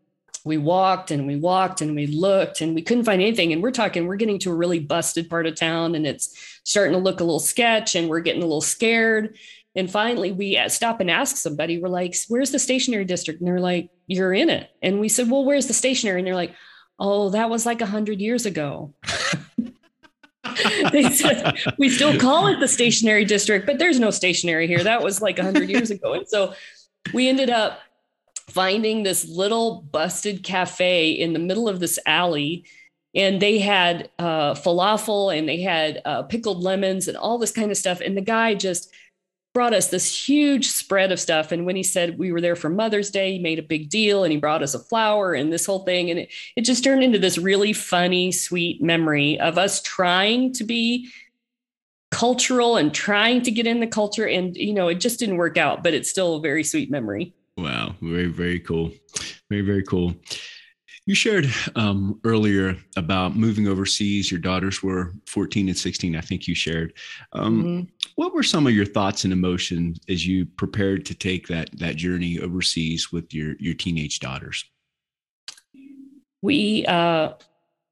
we 0.45 0.59
walked 0.59 1.11
and 1.11 1.27
we 1.27 1.37
walked 1.37 1.81
and 1.81 1.95
we 1.95 2.07
looked 2.07 2.61
and 2.61 2.75
we 2.75 2.83
couldn't 2.83 3.05
find 3.05 3.21
anything. 3.21 3.53
And 3.53 3.63
we're 3.63 3.71
talking, 3.71 4.07
we're 4.07 4.17
getting 4.17 4.39
to 4.41 4.51
a 4.51 4.55
really 4.55 4.81
busted 4.81 5.29
part 5.29 5.47
of 5.47 5.55
town 5.55 5.95
and 5.95 6.07
it's 6.07 6.61
starting 6.65 6.95
to 6.95 6.99
look 6.99 7.21
a 7.21 7.25
little 7.25 7.41
sketch 7.41 7.95
and 7.95 8.09
we're 8.09 8.21
getting 8.21 8.43
a 8.43 8.47
little 8.47 8.61
scared. 8.61 9.37
And 9.77 9.91
finally, 9.91 10.33
we 10.33 10.57
uh, 10.57 10.69
stop 10.69 10.99
and 11.01 11.11
ask 11.11 11.37
somebody, 11.37 11.79
we're 11.79 11.89
like, 11.89 12.17
where's 12.29 12.51
the 12.51 12.59
stationery 12.59 13.05
district? 13.05 13.41
And 13.41 13.47
they're 13.47 13.61
like, 13.61 13.91
you're 14.09 14.33
in 14.33 14.51
it. 14.51 14.69
And 14.83 14.99
we 14.99 15.09
said, 15.09 15.31
well, 15.31 15.45
where's 15.45 15.69
the 15.69 15.75
stationery? 15.75 16.19
And 16.19 16.27
they're 16.27 16.35
like, 16.35 16.55
oh, 17.01 17.31
that 17.31 17.51
was 17.51 17.67
like 17.67 17.81
a 17.81 17.87
hundred 17.87 18.21
years 18.21 18.47
ago. 18.47 18.95
they 20.93 21.11
said 21.11 21.59
we 21.79 21.89
still 21.89 22.19
call 22.19 22.47
it 22.47 22.61
the 22.61 22.69
stationary 22.69 23.25
district, 23.25 23.67
but 23.67 23.79
there's 23.79 23.99
no 23.99 24.11
stationary 24.11 24.67
here. 24.67 24.85
That 24.85 25.03
was 25.03 25.21
like 25.21 25.39
a 25.39 25.43
hundred 25.43 25.71
years 25.71 25.91
ago. 25.91 26.13
And 26.13 26.29
so 26.29 26.55
we 27.13 27.29
ended 27.29 27.51
up 27.51 27.81
finding 28.49 29.03
this 29.03 29.27
little 29.29 29.83
busted 29.91 30.43
cafe 30.43 31.11
in 31.11 31.33
the 31.33 31.39
middle 31.39 31.69
of 31.69 31.81
this 31.81 31.99
alley 32.05 32.65
and 33.15 33.41
they 33.41 33.59
had 33.59 34.09
uh, 34.19 34.55
falafel 34.55 35.37
and 35.37 35.49
they 35.49 35.61
had 35.61 36.01
uh, 36.05 36.23
pickled 36.25 36.63
lemons 36.63 37.09
and 37.09 37.17
all 37.17 37.39
this 37.39 37.53
kind 37.53 37.71
of 37.71 37.77
stuff 37.77 38.01
and 38.01 38.17
the 38.17 38.23
guy 38.23 38.55
just 38.55 38.93
brought 39.53 39.75
us 39.75 39.89
this 39.89 40.29
huge 40.29 40.69
spread 40.69 41.11
of 41.11 41.21
stuff. 41.21 41.51
And 41.51 41.67
when 41.67 41.77
he 41.77 41.83
said 41.83 42.19
we 42.19 42.33
were 42.33 42.41
there 42.41 42.57
for 42.57 42.69
mother's 42.69 43.11
day 43.11 43.33
he 43.33 43.39
made 43.39 43.59
a 43.59 43.63
big 43.63 43.91
deal 43.91 44.23
and 44.23 44.33
he 44.33 44.39
brought 44.39 44.63
us 44.63 44.75
a 44.75 44.79
flower 44.79 45.35
and 45.35 45.53
this 45.53 45.67
whole 45.67 45.85
thing. 45.85 46.11
And 46.11 46.21
it, 46.21 46.31
it 46.57 46.63
just 46.63 46.85
turned 46.85 47.03
into 47.03 47.19
this 47.19 47.39
really 47.39 47.73
funny 47.73 48.33
sweet 48.33 48.83
memory 48.83 49.39
of 49.41 49.59
us 49.59 49.83
trying 49.83 50.53
to 50.55 50.65
be 50.65 51.11
cultural 52.11 52.77
and 52.77 52.93
trying 52.93 53.43
to 53.43 53.51
get 53.51 53.67
in 53.67 53.81
the 53.81 53.87
culture. 53.87 54.27
And 54.27 54.57
you 54.57 54.73
know 54.73 54.89
it 54.89 55.01
just 55.01 55.19
didn't 55.19 55.37
work 55.37 55.57
out 55.57 55.83
but 55.83 55.95
it's 55.95 56.11
still 56.11 56.37
a 56.37 56.41
very 56.41 56.65
sweet 56.65 56.91
memory. 56.91 57.35
Wow. 57.57 57.95
Very 58.01 58.27
very 58.27 58.61
cool. 58.61 58.93
Very 59.49 59.63
very 59.63 59.83
cool 59.83 60.15
you 61.11 61.15
shared 61.17 61.53
um, 61.75 62.21
earlier 62.23 62.77
about 62.97 63.35
moving 63.35 63.67
overseas 63.67 64.31
your 64.31 64.39
daughters 64.39 64.81
were 64.81 65.13
14 65.27 65.69
and 65.69 65.77
16 65.77 66.15
i 66.15 66.21
think 66.21 66.47
you 66.47 66.55
shared 66.55 66.95
um, 67.33 67.63
mm-hmm. 67.63 68.11
what 68.15 68.33
were 68.33 68.45
some 68.45 68.65
of 68.65 68.73
your 68.73 68.87
thoughts 68.87 69.25
and 69.25 69.33
emotions 69.33 69.99
as 70.09 70.25
you 70.25 70.47
prepared 70.47 71.05
to 71.05 71.15
take 71.15 71.49
that 71.49 71.69
that 71.77 71.97
journey 71.97 72.39
overseas 72.39 73.11
with 73.11 73.35
your 73.35 73.57
your 73.59 73.75
teenage 73.75 74.21
daughters 74.21 74.65
we 76.43 76.87
uh, 76.87 77.33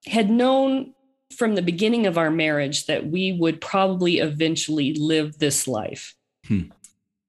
had 0.07 0.31
known 0.31 0.95
from 1.37 1.55
the 1.55 1.63
beginning 1.63 2.07
of 2.07 2.17
our 2.17 2.31
marriage 2.31 2.87
that 2.87 3.07
we 3.07 3.33
would 3.33 3.61
probably 3.61 4.19
eventually 4.19 4.95
live 4.95 5.39
this 5.39 5.69
life. 5.69 6.15
Hmm. 6.47 6.71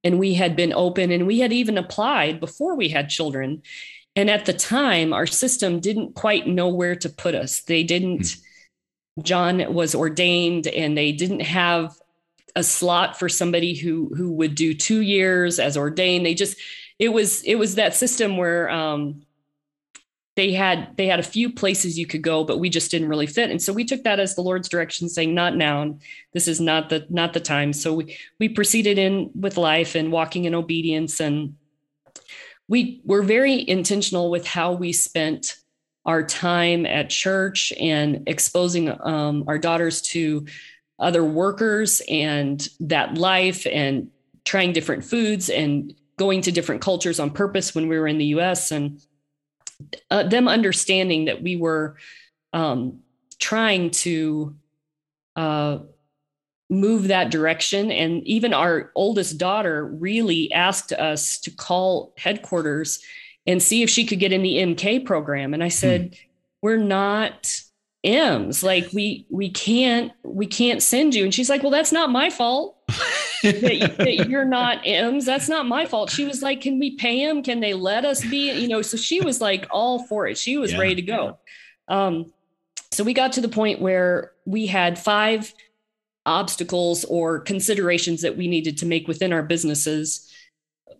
And 0.04 0.18
we 0.18 0.34
had 0.34 0.56
been 0.56 0.72
open 0.72 1.12
and 1.12 1.28
we 1.28 1.40
had 1.40 1.52
even 1.52 1.78
applied 1.78 2.40
before 2.40 2.76
we 2.76 2.88
had 2.88 3.10
children. 3.10 3.62
And 4.20 4.30
at 4.30 4.46
the 4.46 4.52
time, 4.52 5.14
our 5.14 5.26
system 5.26 5.80
didn't 5.80 6.14
quite 6.14 6.46
know 6.46 6.68
where 6.68 6.94
to 6.98 7.08
put 7.08 7.36
us. 7.36 7.62
They 7.62 7.84
didn't, 7.84 8.36
hmm. 9.16 9.22
John 9.22 9.74
was 9.74 9.96
ordained 9.96 10.68
and 10.68 10.98
they 10.98 11.14
didn't 11.14 11.40
have 11.40 11.96
a 12.54 12.62
slot 12.62 13.18
for 13.18 13.30
somebody 13.30 13.76
who 13.76 14.12
who 14.14 14.34
would 14.34 14.56
do 14.56 14.74
two 14.74 15.00
years 15.00 15.58
as 15.58 15.78
ordained. 15.78 16.26
They 16.26 16.34
just 16.34 16.58
it 17.00 17.14
was 17.14 17.42
it 17.44 17.56
was 17.56 17.76
that 17.76 17.96
system 17.96 18.36
where 18.36 18.70
um, 18.70 19.22
they 20.36 20.52
had 20.52 20.98
they 20.98 21.06
had 21.06 21.22
a 21.22 21.24
few 21.24 21.50
places 21.50 21.98
you 21.98 22.06
could 22.06 22.22
go 22.22 22.44
but 22.44 22.60
we 22.60 22.70
just 22.70 22.92
didn't 22.92 23.10
really 23.10 23.28
fit 23.28 23.50
and 23.50 23.62
so 23.62 23.74
we 23.74 23.84
took 23.84 24.04
that 24.04 24.22
as 24.22 24.36
the 24.36 24.42
lord's 24.42 24.70
direction 24.70 25.10
saying 25.10 25.36
not 25.36 25.58
now 25.58 25.98
this 26.34 26.48
is 26.48 26.62
not 26.62 26.88
the 26.88 27.06
not 27.10 27.34
the 27.34 27.42
time 27.42 27.74
so 27.74 27.94
we 27.94 28.18
we 28.40 28.48
proceeded 28.48 28.98
in 28.98 29.30
with 29.36 29.58
life 29.58 29.96
and 29.96 30.14
walking 30.14 30.46
in 30.46 30.56
obedience 30.56 31.20
and 31.20 31.56
we 32.70 33.02
were 33.04 33.24
very 33.24 33.68
intentional 33.68 34.30
with 34.30 34.48
how 34.48 34.72
we 34.72 34.94
spent 34.94 35.58
our 36.06 36.24
time 36.24 36.86
at 36.86 37.10
church 37.10 37.74
and 37.80 38.24
exposing 38.28 38.96
um, 39.06 39.44
our 39.48 39.58
daughters 39.58 40.02
to 40.02 40.46
other 41.00 41.24
workers 41.24 42.02
and 42.10 42.70
that 42.80 43.16
life 43.16 43.66
and 43.70 44.10
trying 44.46 44.72
different 44.72 45.04
foods 45.04 45.50
and 45.50 45.94
going 46.18 46.42
to 46.42 46.52
different 46.52 46.82
cultures 46.82 47.20
on 47.20 47.32
purpose 47.32 47.74
when 47.74 47.88
we 47.88 47.98
were 47.98 48.08
in 48.08 48.18
the 48.18 48.26
US 48.26 48.72
and 48.72 49.02
uh, 50.12 50.24
them 50.24 50.48
understanding 50.48 51.26
that 51.26 51.42
we 51.42 51.56
were 51.56 51.98
um, 52.54 53.00
trying 53.40 53.90
to 53.90 54.56
uh, 55.36 55.80
move 56.70 57.08
that 57.08 57.32
direction. 57.32 57.92
And 57.92 58.24
even 58.28 58.54
our 58.54 58.92
oldest 58.96 59.38
daughter 59.38 59.86
really 59.86 60.52
asked 60.52 60.92
us 60.94 61.40
to 61.40 61.52
call 61.52 62.14
headquarters 62.18 63.00
and 63.48 63.62
see 63.62 63.82
if 63.82 63.90
she 63.90 64.06
could 64.06 64.20
get 64.20 64.32
in 64.32 64.44
the 64.44 64.58
MK 64.58 65.06
program. 65.06 65.54
And 65.54 65.64
I 65.64 65.70
said, 65.70 66.10
hmm. 66.10 66.14
we're 66.62 66.78
not 66.78 67.62
M's. 68.04 68.64
Like 68.64 68.90
we 68.94 69.26
we 69.30 69.50
can't 69.50 70.12
we 70.24 70.48
can't 70.48 70.82
send 70.82 71.16
you. 71.16 71.24
And 71.24 71.34
she's 71.34 71.50
like, 71.50 71.64
well, 71.64 71.72
that's 71.72 71.92
not 71.92 72.10
my 72.10 72.30
fault. 72.30 72.78
that, 73.44 73.96
that, 73.98 74.30
you're 74.30 74.46
not 74.46 74.80
M's. 74.86 75.26
That's 75.26 75.50
not 75.50 75.66
my 75.66 75.86
fault. 75.86 76.10
She 76.10 76.26
was 76.26 76.42
like, 76.42 76.62
can 76.62 76.80
we 76.80 76.96
pay 76.96 77.22
him? 77.22 77.44
Can 77.44 77.60
they 77.60 77.74
let 77.74 78.06
us 78.06 78.24
be? 78.26 78.52
You 78.52 78.68
know, 78.68 78.82
so 78.82 78.96
she 78.96 79.22
was 79.22 79.42
like 79.42 79.68
all 79.72 80.06
for 80.06 80.28
it. 80.28 80.38
She 80.38 80.58
was 80.58 80.72
yeah. 80.72 80.80
ready 80.80 80.96
to 80.96 81.02
go. 81.02 81.38
Um, 81.88 82.32
so 82.92 83.04
we 83.04 83.14
got 83.14 83.34
to 83.34 83.42
the 83.42 83.50
point 83.50 83.82
where 83.82 84.32
we 84.46 84.66
had 84.66 84.98
five 84.98 85.54
obstacles 86.26 87.06
or 87.06 87.40
considerations 87.40 88.22
that 88.22 88.38
we 88.38 88.48
needed 88.48 88.78
to 88.78 88.86
make 88.86 89.08
within 89.08 89.34
our 89.34 89.44
businesses 89.44 90.32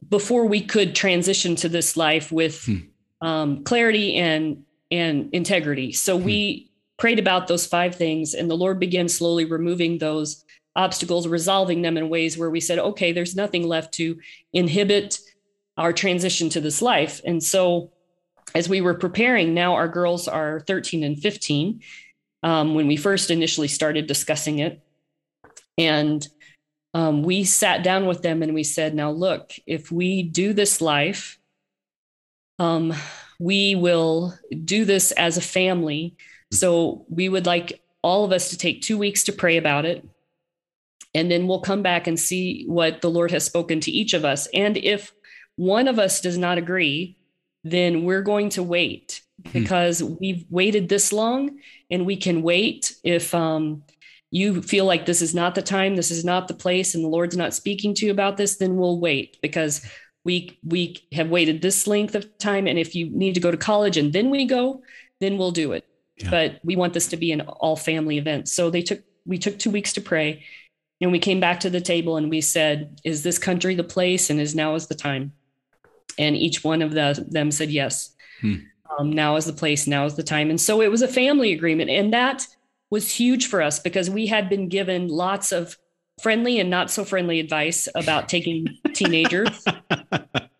before 0.08 0.46
we 0.46 0.62
could 0.62 0.96
transition 0.96 1.56
to 1.58 1.70
this 1.70 1.98
life 1.98 2.32
with 2.32 2.66
hmm. 2.66 2.78
um, 3.22 3.64
clarity 3.64 4.16
and 4.16 4.64
and 4.92 5.30
integrity. 5.34 5.92
So 5.92 6.18
hmm. 6.18 6.24
we 6.24 6.72
prayed 6.98 7.20
about 7.20 7.48
those 7.48 7.66
five 7.66 7.96
things, 7.96 8.34
and 8.34 8.50
the 8.50 8.58
Lord 8.58 8.80
began 8.80 9.08
slowly 9.08 9.46
removing 9.46 9.98
those 9.98 10.44
obstacles, 10.76 11.28
resolving 11.28 11.82
them 11.82 11.98
in 11.98 12.10
ways 12.10 12.38
where 12.38 12.50
we 12.50 12.60
said, 12.60 12.80
okay, 12.80 13.12
there's 13.12 13.36
nothing 13.36 13.68
left 13.68 13.94
to 13.96 14.20
inhibit 14.54 15.20
our 15.78 15.94
transition 15.94 16.50
to 16.50 16.62
this 16.62 16.82
life. 16.82 17.22
And 17.26 17.42
so, 17.44 17.92
as 18.56 18.68
we 18.68 18.82
were 18.82 18.94
preparing, 18.94 19.54
now 19.54 19.74
our 19.76 19.88
girls 19.88 20.28
are 20.28 20.62
13 20.62 21.04
and 21.04 21.20
15 21.20 21.82
um, 22.44 22.76
when 22.76 22.88
we 22.88 22.98
first 22.98 23.32
initially 23.32 23.68
started 23.68 24.08
discussing 24.08 24.60
it. 24.60 24.82
And 25.80 26.28
um, 26.94 27.24
we 27.24 27.44
sat 27.44 27.84
down 27.84 28.06
with 28.06 28.22
them 28.22 28.44
and 28.44 28.54
we 28.54 28.64
said, 28.64 28.94
now 28.94 29.10
look, 29.10 29.54
if 29.66 29.92
we 29.92 30.22
do 30.22 30.54
this 30.54 30.82
life, 30.82 31.40
um, 32.60 32.94
we 33.40 33.74
will 33.74 34.36
do 34.66 34.86
this 34.86 35.12
as 35.14 35.38
a 35.38 35.42
family. 35.42 36.16
So 36.52 37.06
we 37.10 37.30
would 37.30 37.46
like 37.46 37.82
all 38.04 38.26
of 38.26 38.32
us 38.32 38.50
to 38.50 38.58
take 38.58 38.82
two 38.82 38.98
weeks 38.98 39.24
to 39.24 39.32
pray 39.32 39.58
about 39.58 39.86
it 39.86 40.06
and 41.16 41.32
then 41.32 41.48
we'll 41.48 41.62
come 41.62 41.82
back 41.82 42.08
and 42.08 42.20
see 42.20 42.66
what 42.68 43.02
the 43.02 43.10
Lord 43.10 43.32
has 43.32 43.44
spoken 43.44 43.80
to 43.82 43.92
each 43.92 44.14
of 44.14 44.26
us. 44.26 44.48
And 44.54 44.78
if 44.78 45.14
one 45.56 45.88
of 45.88 45.98
us 45.98 46.22
does 46.22 46.38
not 46.38 46.58
agree, 46.58 47.18
then 47.64 48.04
we're 48.04 48.22
going 48.22 48.50
to 48.50 48.64
wait 48.64 49.22
hmm. 49.44 49.52
because 49.52 50.04
we've 50.04 50.46
waited 50.50 50.90
this 50.90 51.12
long 51.12 51.60
and 51.90 52.06
we 52.06 52.16
can 52.16 52.42
wait 52.42 52.96
if 53.04 53.34
um, 53.34 53.84
you 54.32 54.62
feel 54.62 54.86
like 54.86 55.06
this 55.06 55.22
is 55.22 55.34
not 55.34 55.56
the 55.56 55.62
time, 55.62 55.96
this 55.96 56.12
is 56.12 56.24
not 56.24 56.48
the 56.48 56.54
place, 56.54 56.94
and 56.94 57.04
the 57.04 57.10
Lord's 57.10 57.38
not 57.38 57.54
speaking 57.54 57.94
to 57.96 58.06
you 58.06 58.12
about 58.12 58.38
this, 58.38 58.58
then 58.58 58.76
we'll 58.76 59.00
wait 59.00 59.38
because 59.42 59.86
we 60.24 60.60
we 60.64 60.98
have 61.14 61.30
waited 61.30 61.62
this 61.62 61.88
length 61.88 62.16
of 62.16 62.38
time. 62.38 62.68
And 62.68 62.78
if 62.78 62.94
you 62.94 63.10
need 63.10 63.34
to 63.36 63.40
go 63.40 63.52
to 63.52 63.58
college 63.58 63.98
and 63.98 64.14
then 64.14 64.30
we 64.30 64.46
go, 64.46 64.84
then 65.20 65.38
we'll 65.38 65.52
do 65.52 65.72
it. 65.72 65.86
Yeah. 66.18 66.30
But 66.30 66.60
we 66.64 66.76
want 66.76 66.94
this 66.94 67.08
to 67.08 67.18
be 67.18 67.32
an 67.32 67.42
all 67.42 67.76
family 67.76 68.18
event. 68.18 68.50
So 68.50 68.70
they 68.70 68.82
took 68.82 69.02
we 69.26 69.38
took 69.38 69.58
two 69.58 69.72
weeks 69.72 69.94
to 69.94 70.02
pray 70.02 70.44
and 71.02 71.12
we 71.12 71.20
came 71.20 71.40
back 71.40 71.62
to 71.62 71.70
the 71.70 71.82
table 71.82 72.18
and 72.18 72.30
we 72.30 72.42
said, 72.42 73.00
Is 73.04 73.24
this 73.24 73.40
country 73.40 73.76
the 73.76 73.84
place? 73.84 74.30
And 74.30 74.40
is 74.40 74.56
now 74.56 74.76
is 74.76 74.88
the 74.88 74.96
time? 74.96 75.34
And 76.18 76.36
each 76.36 76.64
one 76.64 76.82
of 76.82 76.92
the, 76.92 77.26
them 77.30 77.52
said, 77.52 77.70
Yes. 77.70 78.14
Hmm. 78.42 78.56
Um, 78.98 79.12
now 79.12 79.36
is 79.36 79.46
the 79.46 79.54
place, 79.54 79.88
now 79.88 80.06
is 80.06 80.16
the 80.16 80.24
time. 80.24 80.50
And 80.50 80.60
so 80.60 80.82
it 80.82 80.92
was 80.92 81.02
a 81.02 81.08
family 81.08 81.54
agreement. 81.54 81.90
And 81.90 82.12
that 82.14 82.46
was 82.90 83.12
huge 83.12 83.48
for 83.48 83.62
us 83.62 83.80
because 83.80 84.10
we 84.10 84.28
had 84.28 84.50
been 84.50 84.70
given 84.70 85.08
lots 85.08 85.52
of 85.52 85.78
friendly 86.22 86.60
and 86.60 86.70
not 86.70 86.92
so 86.92 87.06
friendly 87.06 87.40
advice 87.40 87.88
about 87.96 88.30
taking 88.30 88.68
teenagers. 88.94 89.64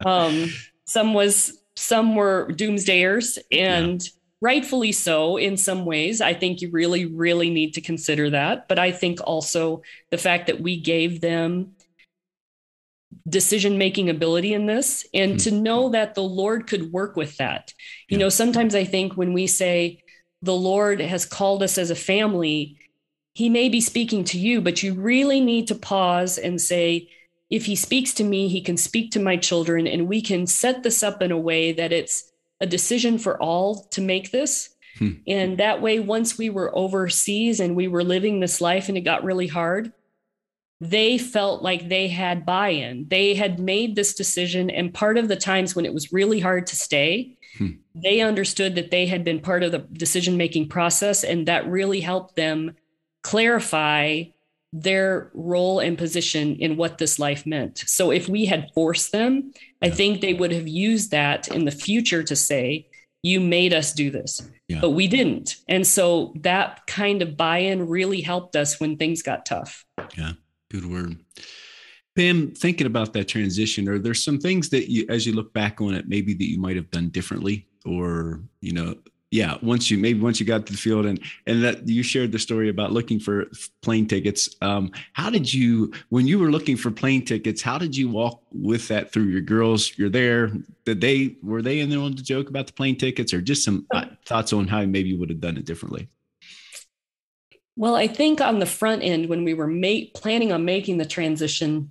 Um, 0.06 0.50
some 0.86 1.14
was 1.14 1.58
some 1.76 2.16
were 2.16 2.50
doomsdayers 2.52 3.38
and 3.52 4.02
yeah 4.04 4.10
rightfully 4.42 4.92
so 4.92 5.38
in 5.38 5.58
some 5.58 5.86
ways. 5.86 6.22
I 6.22 6.34
think 6.34 6.62
you 6.62 6.72
really, 6.72 7.06
really 7.06 7.50
need 7.50 7.74
to 7.74 7.82
consider 7.82 8.30
that. 8.30 8.68
But 8.68 8.80
I 8.80 8.92
think 8.92 9.20
also 9.24 9.82
the 10.12 10.18
fact 10.18 10.48
that 10.48 10.62
we 10.62 10.80
gave 10.80 11.22
them 11.22 11.74
decision 13.28 13.78
making 13.78 14.10
ability 14.10 14.54
in 14.54 14.66
this 14.66 15.06
and 15.14 15.34
mm-hmm. 15.34 15.50
to 15.50 15.52
know 15.52 15.90
that 15.90 16.16
the 16.16 16.24
Lord 16.24 16.68
could 16.68 16.92
work 16.92 17.16
with 17.16 17.38
that. 17.38 17.74
You 18.08 18.18
yeah. 18.18 18.26
know, 18.26 18.30
sometimes 18.30 18.76
I 18.76 18.86
think 18.86 19.18
when 19.18 19.34
we 19.34 19.48
say 19.48 20.04
the 20.42 20.56
Lord 20.56 21.02
has 21.02 21.26
called 21.26 21.64
us 21.64 21.78
as 21.78 21.90
a 21.90 21.96
family, 21.96 22.78
he 23.34 23.50
may 23.50 23.70
be 23.70 23.82
speaking 23.82 24.24
to 24.26 24.40
you, 24.40 24.62
but 24.62 24.84
you 24.84 24.94
really 24.94 25.42
need 25.42 25.68
to 25.68 25.76
pause 25.76 26.38
and 26.38 26.60
say, 26.60 27.10
if 27.50 27.66
he 27.66 27.76
speaks 27.76 28.14
to 28.16 28.24
me, 28.24 28.48
he 28.48 28.62
can 28.62 28.78
speak 28.78 29.12
to 29.12 29.20
my 29.20 29.36
children, 29.36 29.88
and 29.88 30.08
we 30.08 30.22
can 30.22 30.46
set 30.46 30.84
this 30.84 31.04
up 31.04 31.22
in 31.22 31.32
a 31.32 31.38
way 31.38 31.72
that 31.74 31.92
it's 31.92 32.32
a 32.62 32.68
decision 32.68 33.18
for 33.18 33.42
all 33.42 33.88
to 33.92 34.02
make 34.02 34.32
this. 34.32 34.70
Hmm. 34.98 35.12
And 35.28 35.58
that 35.58 35.82
way, 35.82 36.00
once 36.00 36.38
we 36.38 36.50
were 36.50 36.76
overseas 36.76 37.60
and 37.60 37.76
we 37.76 37.88
were 37.88 38.04
living 38.04 38.40
this 38.40 38.62
life 38.62 38.90
and 38.90 38.98
it 38.98 39.02
got 39.02 39.24
really 39.24 39.48
hard, 39.48 39.94
they 40.82 41.18
felt 41.18 41.62
like 41.62 41.90
they 41.90 42.08
had 42.08 42.46
buy 42.46 42.70
in. 42.70 43.08
They 43.10 43.36
had 43.36 43.60
made 43.60 43.96
this 43.96 44.14
decision. 44.14 44.70
And 44.70 44.94
part 44.94 45.18
of 45.18 45.28
the 45.28 45.36
times 45.36 45.76
when 45.76 45.86
it 45.86 45.94
was 45.94 46.14
really 46.14 46.40
hard 46.40 46.68
to 46.68 46.76
stay, 46.76 47.38
hmm. 47.58 47.72
they 47.94 48.22
understood 48.22 48.76
that 48.76 48.92
they 48.92 49.06
had 49.06 49.24
been 49.24 49.42
part 49.42 49.64
of 49.64 49.72
the 49.72 49.80
decision 49.80 50.38
making 50.38 50.70
process. 50.70 51.24
And 51.24 51.48
that 51.48 51.68
really 51.68 52.00
helped 52.00 52.36
them 52.36 52.76
clarify, 53.24 54.24
their 54.72 55.32
role 55.34 55.80
and 55.80 55.98
position 55.98 56.56
in 56.58 56.78
what 56.78 56.98
this 56.98 57.18
life 57.18 57.46
meant. 57.46 57.80
So 57.88 58.12
if 58.12 58.30
we 58.30 58.46
had 58.46 58.70
forced 58.74 59.12
them, 59.12 59.52
yeah. 59.56 59.88
I 59.88 59.90
think 59.90 60.22
they 60.22 60.34
would 60.34 60.52
have 60.52 60.68
used 60.68 61.12
that 61.12 61.48
in 61.48 61.66
the 61.66 61.72
future 61.72 62.24
to 62.24 62.36
say, 62.36 62.88
you 63.24 63.40
made 63.40 63.74
us 63.74 63.94
do 63.94 64.12
this, 64.12 64.48
yeah. 64.68 64.80
but 64.80 64.92
we 64.92 65.08
didn't. 65.08 65.58
And 65.68 65.86
so 65.86 66.34
that 66.42 66.86
kind 66.88 67.22
of 67.22 67.36
buy 67.36 67.58
in 67.58 67.88
really 67.88 68.22
helped 68.22 68.56
us 68.56 68.80
when 68.80 68.96
things 68.96 69.22
got 69.22 69.46
tough. 69.46 69.86
Yeah, 70.16 70.34
good 70.70 70.86
word. 70.86 71.18
Pam, 72.16 72.52
thinking 72.52 72.88
about 72.88 73.14
that 73.14 73.28
transition, 73.28 73.88
are 73.88 74.00
there 74.00 74.14
some 74.14 74.40
things 74.40 74.70
that 74.70 74.92
you, 74.92 75.06
as 75.10 75.26
you 75.26 75.34
look 75.34 75.54
back 75.54 75.80
on 75.80 75.94
it, 75.94 76.10
maybe 76.10 76.34
that 76.34 76.50
you 76.50 76.60
might 76.60 76.76
have 76.76 76.92
done 76.92 77.10
differently? 77.10 77.68
Or, 77.86 78.42
you 78.62 78.74
know, 78.74 78.96
yeah 79.32 79.58
once 79.62 79.92
you 79.92 79.98
maybe 79.98 80.20
once 80.20 80.40
you 80.40 80.46
got 80.46 80.66
to 80.66 80.72
the 80.72 80.78
field 80.78 81.06
and 81.06 81.20
and 81.46 81.64
that 81.64 81.88
you 81.88 82.02
shared 82.02 82.32
the 82.32 82.40
story 82.40 82.70
about 82.70 82.92
looking 82.92 83.20
for 83.20 83.46
plane 83.82 84.08
tickets 84.08 84.56
um, 84.62 84.92
how 85.14 85.30
did 85.30 85.52
you 85.54 85.92
when 86.10 86.26
you 86.26 86.40
were 86.40 86.50
looking 86.50 86.76
for 86.76 86.90
plane 86.90 87.24
tickets 87.24 87.62
how 87.62 87.78
did 87.78 87.96
you 87.96 88.10
walk 88.10 88.42
with 88.52 88.88
that 88.88 89.12
through? 89.12 89.26
Your 89.26 89.42
girls 89.42 89.98
you're 89.98 90.10
there 90.10 90.52
did 90.86 91.02
they 91.02 91.36
were 91.44 91.62
they 91.62 91.80
in 91.80 91.90
there 91.90 92.00
on 92.00 92.16
the 92.16 92.24
joke 92.24 92.50
about 92.50 92.68
the 92.68 92.74
plane 92.74 92.98
tickets? 92.98 93.34
Or 93.34 93.42
just 93.42 93.64
some 93.64 93.86
uh, 93.94 94.06
thoughts 94.26 94.54
on 94.54 94.68
how 94.68 94.84
maybe 94.86 95.10
you 95.10 95.20
would 95.20 95.30
have 95.30 95.42
done 95.42 95.58
it 95.58 95.66
differently 95.66 96.10
well 97.80 97.96
i 97.96 98.06
think 98.06 98.42
on 98.42 98.60
the 98.60 98.66
front 98.66 99.02
end 99.02 99.28
when 99.28 99.44
we 99.44 99.56
were 99.56 99.68
ma- 99.68 100.06
planning 100.14 100.52
on 100.52 100.66
making 100.66 100.98
the 100.98 101.06
transition 101.06 101.90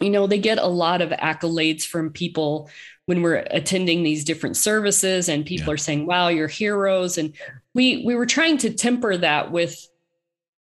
you 0.00 0.10
know 0.10 0.26
they 0.26 0.38
get 0.38 0.58
a 0.58 0.66
lot 0.66 1.00
of 1.00 1.10
accolades 1.10 1.82
from 1.82 2.10
people 2.10 2.70
when 3.06 3.22
we're 3.22 3.44
attending 3.50 4.02
these 4.02 4.24
different 4.24 4.56
services 4.56 5.28
and 5.28 5.46
people 5.46 5.68
yeah. 5.68 5.74
are 5.74 5.78
saying 5.78 6.06
wow 6.06 6.28
you're 6.28 6.46
heroes 6.46 7.18
and 7.18 7.34
we 7.74 8.04
we 8.04 8.14
were 8.14 8.26
trying 8.26 8.58
to 8.58 8.72
temper 8.72 9.16
that 9.16 9.50
with 9.50 9.88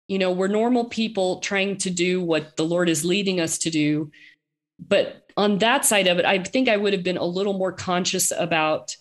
you 0.07 0.19
know 0.19 0.31
we're 0.31 0.47
normal 0.47 0.85
people 0.85 1.39
trying 1.39 1.75
to 1.75 1.89
do 1.89 2.21
what 2.21 2.55
the 2.55 2.65
lord 2.65 2.87
is 2.87 3.03
leading 3.03 3.41
us 3.41 3.57
to 3.57 3.71
do 3.71 4.11
but 4.79 5.27
on 5.35 5.57
that 5.57 5.83
side 5.83 6.07
of 6.07 6.19
it 6.19 6.25
i 6.25 6.37
think 6.37 6.69
i 6.69 6.77
would 6.77 6.93
have 6.93 7.03
been 7.03 7.17
a 7.17 7.25
little 7.25 7.53
more 7.53 7.71
conscious 7.71 8.31
about 8.37 8.95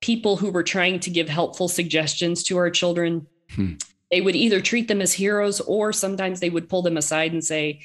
people 0.00 0.36
who 0.36 0.50
were 0.50 0.62
trying 0.62 1.00
to 1.00 1.10
give 1.10 1.28
helpful 1.28 1.68
suggestions 1.68 2.44
to 2.44 2.56
our 2.56 2.70
children 2.70 3.26
hmm. 3.50 3.72
They 4.12 4.20
would 4.20 4.36
either 4.36 4.60
treat 4.60 4.86
them 4.86 5.00
as 5.00 5.14
heroes 5.14 5.60
or 5.60 5.92
sometimes 5.92 6.38
they 6.38 6.50
would 6.50 6.68
pull 6.68 6.82
them 6.82 6.96
aside 6.96 7.32
and 7.32 7.42
say 7.42 7.80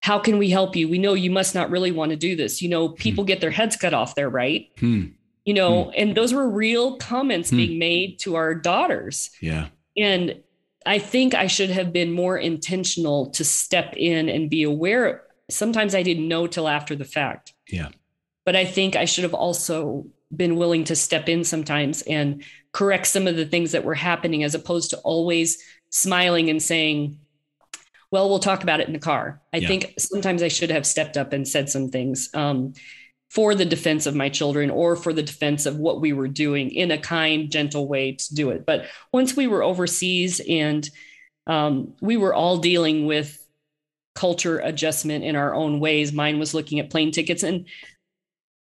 how 0.00 0.18
can 0.18 0.38
we 0.38 0.48
help 0.48 0.76
you? 0.76 0.88
We 0.88 0.98
know 0.98 1.14
you 1.14 1.30
must 1.30 1.56
not 1.56 1.70
really 1.70 1.90
want 1.90 2.10
to 2.10 2.16
do 2.16 2.36
this. 2.36 2.62
You 2.62 2.68
know, 2.68 2.90
people 2.90 3.24
hmm. 3.24 3.28
get 3.28 3.40
their 3.40 3.50
heads 3.50 3.76
cut 3.76 3.94
off 3.94 4.14
there, 4.14 4.28
right? 4.28 4.68
Hmm. 4.78 5.06
You 5.44 5.54
know, 5.54 5.84
hmm. 5.84 5.90
and 5.96 6.14
those 6.14 6.32
were 6.32 6.48
real 6.48 6.98
comments 6.98 7.50
being 7.50 7.78
made 7.80 8.20
to 8.20 8.36
our 8.36 8.54
daughters. 8.54 9.30
Yeah. 9.40 9.68
And 9.96 10.42
I 10.86 10.98
think 10.98 11.34
I 11.34 11.48
should 11.48 11.70
have 11.70 11.92
been 11.92 12.12
more 12.12 12.38
intentional 12.38 13.30
to 13.30 13.44
step 13.44 13.94
in 13.96 14.28
and 14.28 14.48
be 14.48 14.62
aware. 14.62 15.24
Sometimes 15.50 15.94
I 15.94 16.02
didn't 16.02 16.28
know 16.28 16.46
till 16.46 16.68
after 16.68 16.94
the 16.94 17.04
fact. 17.04 17.54
Yeah. 17.68 17.88
But 18.44 18.54
I 18.54 18.64
think 18.64 18.94
I 18.94 19.04
should 19.04 19.24
have 19.24 19.34
also 19.34 20.06
been 20.34 20.56
willing 20.56 20.84
to 20.84 20.94
step 20.94 21.28
in 21.28 21.42
sometimes 21.42 22.02
and 22.02 22.44
correct 22.72 23.06
some 23.06 23.26
of 23.26 23.36
the 23.36 23.46
things 23.46 23.72
that 23.72 23.84
were 23.84 23.94
happening 23.94 24.44
as 24.44 24.54
opposed 24.54 24.90
to 24.90 24.98
always 24.98 25.62
smiling 25.90 26.50
and 26.50 26.62
saying, 26.62 27.18
well, 28.10 28.28
we'll 28.28 28.38
talk 28.38 28.62
about 28.62 28.80
it 28.80 28.86
in 28.86 28.92
the 28.92 28.98
car. 28.98 29.40
I 29.52 29.58
yeah. 29.58 29.68
think 29.68 29.94
sometimes 29.98 30.42
I 30.42 30.48
should 30.48 30.70
have 30.70 30.86
stepped 30.86 31.16
up 31.16 31.32
and 31.32 31.46
said 31.46 31.68
some 31.68 31.90
things 31.90 32.30
um, 32.34 32.72
for 33.30 33.54
the 33.54 33.64
defense 33.64 34.06
of 34.06 34.14
my 34.14 34.28
children 34.28 34.70
or 34.70 34.96
for 34.96 35.12
the 35.12 35.22
defense 35.22 35.66
of 35.66 35.76
what 35.76 36.00
we 36.00 36.12
were 36.12 36.28
doing 36.28 36.70
in 36.70 36.90
a 36.90 36.98
kind, 36.98 37.50
gentle 37.50 37.86
way 37.86 38.12
to 38.12 38.34
do 38.34 38.50
it. 38.50 38.64
But 38.64 38.86
once 39.12 39.36
we 39.36 39.46
were 39.46 39.62
overseas 39.62 40.40
and 40.48 40.88
um, 41.46 41.94
we 42.00 42.16
were 42.16 42.34
all 42.34 42.58
dealing 42.58 43.06
with 43.06 43.38
culture 44.14 44.58
adjustment 44.58 45.24
in 45.24 45.36
our 45.36 45.54
own 45.54 45.78
ways, 45.80 46.12
mine 46.12 46.38
was 46.38 46.54
looking 46.54 46.80
at 46.80 46.90
plane 46.90 47.12
tickets. 47.12 47.42
And 47.42 47.66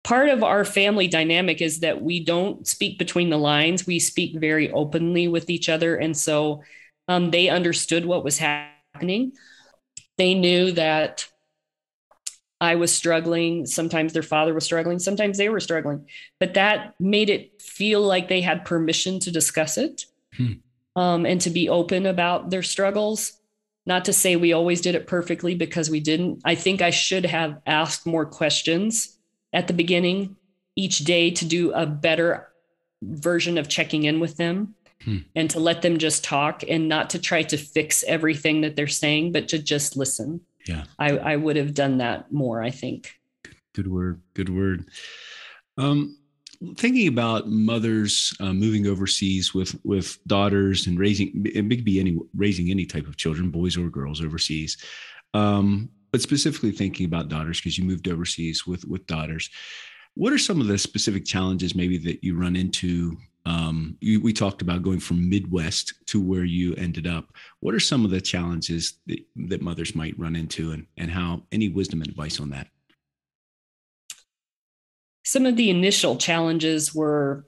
part 0.02 0.28
of 0.28 0.42
our 0.42 0.64
family 0.64 1.08
dynamic 1.08 1.60
is 1.60 1.80
that 1.80 2.02
we 2.02 2.24
don't 2.24 2.66
speak 2.66 2.98
between 2.98 3.30
the 3.30 3.38
lines, 3.38 3.86
we 3.86 3.98
speak 3.98 4.38
very 4.38 4.70
openly 4.72 5.28
with 5.28 5.50
each 5.50 5.68
other. 5.68 5.96
And 5.96 6.16
so 6.16 6.62
um, 7.08 7.30
they 7.30 7.48
understood 7.48 8.06
what 8.06 8.24
was 8.24 8.38
happening. 8.38 9.32
They 10.16 10.34
knew 10.34 10.72
that 10.72 11.26
I 12.60 12.74
was 12.76 12.94
struggling. 12.94 13.66
Sometimes 13.66 14.12
their 14.12 14.22
father 14.22 14.52
was 14.52 14.64
struggling. 14.64 14.98
Sometimes 14.98 15.38
they 15.38 15.48
were 15.48 15.60
struggling. 15.60 16.06
But 16.38 16.54
that 16.54 16.94
made 17.00 17.30
it 17.30 17.60
feel 17.60 18.02
like 18.02 18.28
they 18.28 18.40
had 18.40 18.64
permission 18.64 19.18
to 19.20 19.30
discuss 19.30 19.78
it 19.78 20.04
hmm. 20.36 20.52
um, 20.94 21.24
and 21.24 21.40
to 21.40 21.50
be 21.50 21.68
open 21.68 22.06
about 22.06 22.50
their 22.50 22.62
struggles. 22.62 23.32
Not 23.86 24.04
to 24.04 24.12
say 24.12 24.36
we 24.36 24.52
always 24.52 24.82
did 24.82 24.94
it 24.94 25.06
perfectly 25.06 25.54
because 25.54 25.88
we 25.88 26.00
didn't. 26.00 26.42
I 26.44 26.54
think 26.54 26.82
I 26.82 26.90
should 26.90 27.24
have 27.24 27.60
asked 27.66 28.06
more 28.06 28.26
questions 28.26 29.16
at 29.52 29.66
the 29.66 29.72
beginning 29.72 30.36
each 30.76 31.00
day 31.00 31.30
to 31.30 31.44
do 31.44 31.72
a 31.72 31.86
better 31.86 32.48
version 33.02 33.58
of 33.58 33.68
checking 33.68 34.04
in 34.04 34.20
with 34.20 34.36
them 34.36 34.74
hmm. 35.02 35.18
and 35.34 35.50
to 35.50 35.58
let 35.58 35.82
them 35.82 35.98
just 35.98 36.24
talk 36.24 36.62
and 36.68 36.88
not 36.88 37.10
to 37.10 37.18
try 37.18 37.42
to 37.42 37.56
fix 37.56 38.04
everything 38.04 38.60
that 38.60 38.76
they're 38.76 38.86
saying, 38.86 39.32
but 39.32 39.48
to 39.48 39.58
just 39.58 39.96
listen. 39.96 40.40
Yeah. 40.66 40.84
I, 40.98 41.16
I 41.18 41.36
would 41.36 41.56
have 41.56 41.74
done 41.74 41.98
that 41.98 42.32
more, 42.32 42.62
I 42.62 42.70
think. 42.70 43.18
Good 43.74 43.90
word. 43.90 44.20
Good 44.34 44.48
word. 44.48 44.88
Um, 45.78 46.18
thinking 46.76 47.08
about 47.08 47.48
mothers 47.48 48.34
uh, 48.40 48.52
moving 48.52 48.86
overseas 48.86 49.54
with 49.54 49.74
with 49.84 50.18
daughters 50.26 50.86
and 50.86 50.98
raising 50.98 51.46
it 51.46 51.68
could 51.68 51.84
be 51.84 52.00
any 52.00 52.18
raising 52.36 52.70
any 52.70 52.84
type 52.84 53.06
of 53.06 53.16
children 53.16 53.50
boys 53.50 53.78
or 53.78 53.88
girls 53.88 54.20
overseas 54.20 54.76
um, 55.32 55.88
but 56.12 56.20
specifically 56.20 56.72
thinking 56.72 57.06
about 57.06 57.28
daughters 57.28 57.60
because 57.60 57.78
you 57.78 57.84
moved 57.84 58.08
overseas 58.08 58.66
with 58.66 58.84
with 58.86 59.06
daughters 59.06 59.50
what 60.14 60.32
are 60.32 60.38
some 60.38 60.60
of 60.60 60.66
the 60.66 60.78
specific 60.78 61.24
challenges 61.24 61.74
maybe 61.74 61.96
that 61.96 62.22
you 62.24 62.36
run 62.36 62.56
into 62.56 63.16
um, 63.46 63.96
you, 64.00 64.20
we 64.20 64.32
talked 64.32 64.62
about 64.62 64.82
going 64.82 65.00
from 65.00 65.28
Midwest 65.28 65.94
to 66.06 66.20
where 66.20 66.44
you 66.44 66.74
ended 66.74 67.06
up. 67.06 67.32
What 67.60 67.74
are 67.74 67.80
some 67.80 68.04
of 68.04 68.10
the 68.10 68.20
challenges 68.20 68.98
that, 69.06 69.20
that 69.48 69.62
mothers 69.62 69.94
might 69.94 70.18
run 70.18 70.36
into, 70.36 70.72
and, 70.72 70.86
and 70.96 71.10
how 71.10 71.42
any 71.50 71.68
wisdom 71.68 72.02
and 72.02 72.10
advice 72.10 72.38
on 72.38 72.50
that? 72.50 72.68
Some 75.24 75.46
of 75.46 75.56
the 75.56 75.70
initial 75.70 76.16
challenges 76.16 76.94
were 76.94 77.46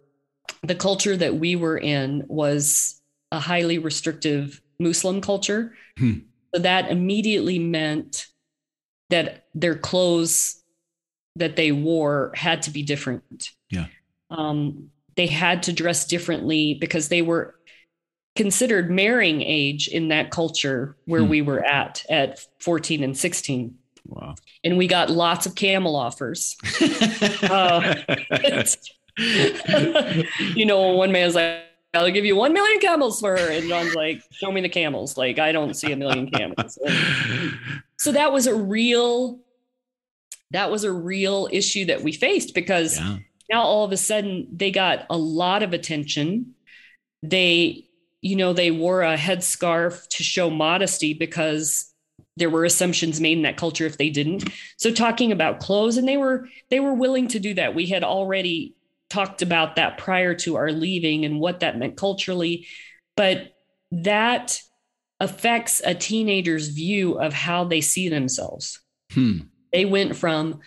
the 0.63 0.75
culture 0.75 1.17
that 1.17 1.37
we 1.37 1.57
were 1.57 1.79
in 1.79 2.25
was 2.29 3.01
a 3.31 3.39
highly 3.39 3.79
restrictive 3.79 4.61
Muslim 4.79 5.21
culture. 5.21 5.75
Hmm. 5.99 6.19
So 6.55 6.61
that 6.63 6.91
immediately 6.91 7.59
meant 7.59 8.27
that 9.13 9.47
their 9.55 9.77
clothes 9.77 10.63
that 11.37 11.57
they 11.57 11.73
wore 11.73 12.33
had 12.35 12.63
to 12.63 12.71
be 12.71 12.83
different. 12.83 13.51
Yeah. 13.71 13.87
Um, 14.31 14.91
they 15.17 15.27
had 15.27 15.63
to 15.65 15.73
dress 15.73 16.07
differently 16.07 16.75
because 16.75 17.09
they 17.09 17.23
were 17.23 17.55
considered 18.35 18.91
marrying 18.91 19.43
age 19.43 19.89
in 19.89 20.09
that 20.09 20.31
culture 20.31 20.97
where 21.05 21.23
hmm. 21.23 21.29
we 21.29 21.43
were 21.43 21.63
at 21.65 22.05
at 22.09 22.41
14 22.61 23.05
and 23.05 23.17
16 23.17 23.77
wow 24.07 24.35
and 24.65 24.79
we 24.79 24.87
got 24.87 25.11
lots 25.11 25.45
of 25.45 25.55
camel 25.55 25.97
offers 25.97 26.57
uh, 27.43 27.95
you 30.55 30.65
know 30.65 30.93
one 30.93 31.13
man's 31.13 31.35
like 31.35 31.63
I'll 31.95 32.11
give 32.11 32.25
you 32.25 32.37
one 32.37 32.53
million 32.53 32.81
camels 32.81 33.21
for 33.21 33.37
her. 33.37 33.51
And 33.51 33.69
John's 33.69 33.95
like, 33.95 34.23
show 34.33 34.51
me 34.51 34.63
the 34.63 34.69
camels. 34.69 35.19
Like, 35.19 35.39
I 35.39 35.53
don't 35.53 35.75
see 35.75 35.93
a 35.93 35.97
million 35.97 36.31
camels. 36.31 36.79
so 37.99 38.13
that 38.13 38.33
was 38.33 38.47
a 38.47 38.55
real, 38.55 39.41
that 40.53 40.71
was 40.71 40.85
a 40.85 40.93
real 40.93 41.49
issue 41.53 41.85
that 41.87 42.03
we 42.03 42.13
faced 42.13 42.55
because 42.55 42.99
yeah 42.99 43.19
now 43.53 43.63
all 43.63 43.85
of 43.85 43.93
a 43.93 43.97
sudden 43.97 44.49
they 44.51 44.71
got 44.71 45.07
a 45.11 45.17
lot 45.17 45.63
of 45.63 45.73
attention. 45.73 46.55
They, 47.23 47.85
you 48.23 48.35
know, 48.35 48.53
they 48.53 48.71
wore 48.71 49.03
a 49.03 49.17
headscarf 49.17 50.09
to 50.09 50.23
show 50.23 50.49
modesty 50.49 51.13
because 51.13 51.93
there 52.37 52.49
were 52.49 52.65
assumptions 52.65 53.21
made 53.21 53.37
in 53.37 53.43
that 53.43 53.59
culture 53.59 53.85
if 53.85 53.99
they 53.99 54.09
didn't. 54.09 54.49
So 54.79 54.91
talking 54.91 55.33
about 55.33 55.61
clothes 55.61 55.99
and 55.99 56.09
they 56.09 56.17
were 56.17 56.49
they 56.71 56.81
were 56.81 56.95
willing 56.95 57.29
to 57.29 57.39
do 57.39 57.53
that. 57.55 57.75
We 57.75 57.87
had 57.87 58.03
already 58.03 58.75
talked 59.13 59.43
about 59.43 59.77
that 59.77 59.99
prior 59.99 60.35
to 60.35 60.57
our 60.57 60.73
leaving 60.73 61.25
and 61.25 61.39
what 61.39 61.61
that 61.61 61.79
meant 61.79 61.97
culturally, 61.97 62.67
but 63.17 63.53
that 63.91 64.61
affects 65.21 65.81
a 65.85 65.95
teenager's 65.95 66.69
view 66.69 67.21
of 67.21 67.33
how 67.33 67.65
they 67.65 67.81
see 67.81 68.09
themselves. 68.09 68.81
Hmm. 69.13 69.39
They 69.73 69.85
went 69.85 70.17
from 70.17 70.61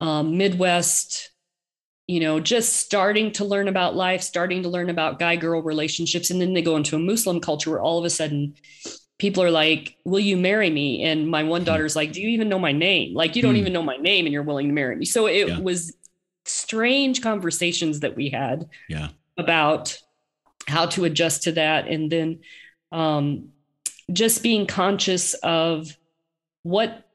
um, 0.00 0.36
Midwest 0.36 1.30
you 2.10 2.18
know, 2.18 2.40
just 2.40 2.72
starting 2.72 3.30
to 3.30 3.44
learn 3.44 3.68
about 3.68 3.94
life, 3.94 4.20
starting 4.20 4.64
to 4.64 4.68
learn 4.68 4.90
about 4.90 5.20
guy 5.20 5.36
girl 5.36 5.62
relationships. 5.62 6.28
And 6.28 6.40
then 6.40 6.54
they 6.54 6.60
go 6.60 6.76
into 6.76 6.96
a 6.96 6.98
Muslim 6.98 7.38
culture 7.38 7.70
where 7.70 7.80
all 7.80 8.00
of 8.00 8.04
a 8.04 8.10
sudden 8.10 8.54
people 9.18 9.44
are 9.44 9.50
like, 9.52 9.94
Will 10.04 10.18
you 10.18 10.36
marry 10.36 10.70
me? 10.70 11.04
And 11.04 11.28
my 11.28 11.44
one 11.44 11.60
hmm. 11.60 11.66
daughter's 11.66 11.94
like, 11.94 12.10
Do 12.10 12.20
you 12.20 12.30
even 12.30 12.48
know 12.48 12.58
my 12.58 12.72
name? 12.72 13.14
Like, 13.14 13.36
you 13.36 13.42
don't 13.42 13.54
mm. 13.54 13.58
even 13.58 13.72
know 13.72 13.84
my 13.84 13.96
name 13.96 14.26
and 14.26 14.32
you're 14.32 14.42
willing 14.42 14.66
to 14.66 14.72
marry 14.72 14.96
me. 14.96 15.04
So 15.04 15.26
it 15.26 15.46
yeah. 15.46 15.60
was 15.60 15.94
strange 16.44 17.22
conversations 17.22 18.00
that 18.00 18.16
we 18.16 18.30
had 18.30 18.68
yeah. 18.88 19.08
about 19.36 19.98
how 20.66 20.86
to 20.86 21.04
adjust 21.04 21.44
to 21.44 21.52
that. 21.52 21.88
And 21.88 22.10
then 22.10 22.40
um, 22.92 23.50
just 24.12 24.42
being 24.42 24.66
conscious 24.66 25.34
of 25.34 25.96
what 26.62 27.06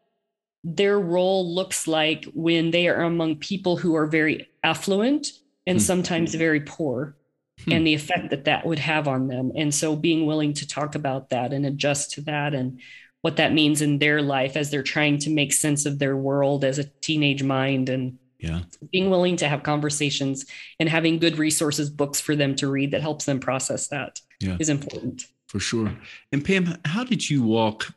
their 0.64 1.00
role 1.00 1.54
looks 1.54 1.88
like 1.88 2.26
when 2.34 2.72
they 2.72 2.88
are 2.88 3.04
among 3.04 3.38
people 3.38 3.78
who 3.78 3.96
are 3.96 4.08
very 4.08 4.48
affluent 4.64 5.28
and 5.68 5.78
hmm. 5.78 5.84
sometimes 5.84 6.34
very 6.34 6.62
poor 6.62 7.16
hmm. 7.64 7.72
and 7.72 7.86
the 7.86 7.94
effect 7.94 8.32
that 8.32 8.46
that 8.46 8.66
would 8.66 8.80
have 8.80 9.08
on 9.08 9.28
them 9.28 9.52
and 9.56 9.74
so 9.74 9.96
being 9.96 10.26
willing 10.26 10.54
to 10.54 10.68
talk 10.68 10.96
about 10.96 11.30
that 11.30 11.54
and 11.54 11.68
adjust 11.68 12.12
to 12.14 12.22
that 12.22 12.56
and 12.56 12.82
what 13.22 13.38
that 13.38 13.54
means 13.54 13.82
in 13.82 14.00
their 14.00 14.24
life 14.24 14.58
as 14.58 14.72
they're 14.72 14.84
trying 14.84 15.20
to 15.20 15.30
make 15.30 15.54
sense 15.54 15.86
of 15.86 16.00
their 16.00 16.18
world 16.18 16.64
as 16.64 16.80
a 16.80 16.84
teenage 16.84 17.44
mind 17.44 17.88
and 17.88 18.18
yeah 18.46 18.62
being 18.92 19.10
willing 19.10 19.36
to 19.36 19.48
have 19.48 19.64
conversations 19.64 20.46
and 20.80 20.90
having 20.90 21.20
good 21.20 21.38
resources 21.38 21.90
books 21.90 22.20
for 22.20 22.36
them 22.36 22.56
to 22.56 22.70
read 22.70 22.92
that 22.92 23.02
helps 23.02 23.26
them 23.26 23.40
process 23.40 23.88
that 23.88 24.22
yeah. 24.40 24.58
is 24.60 24.70
important 24.70 25.24
for 25.48 25.60
sure 25.60 25.92
and 26.32 26.46
pam 26.46 26.78
how 26.86 27.04
did 27.04 27.30
you 27.30 27.44
walk 27.44 27.94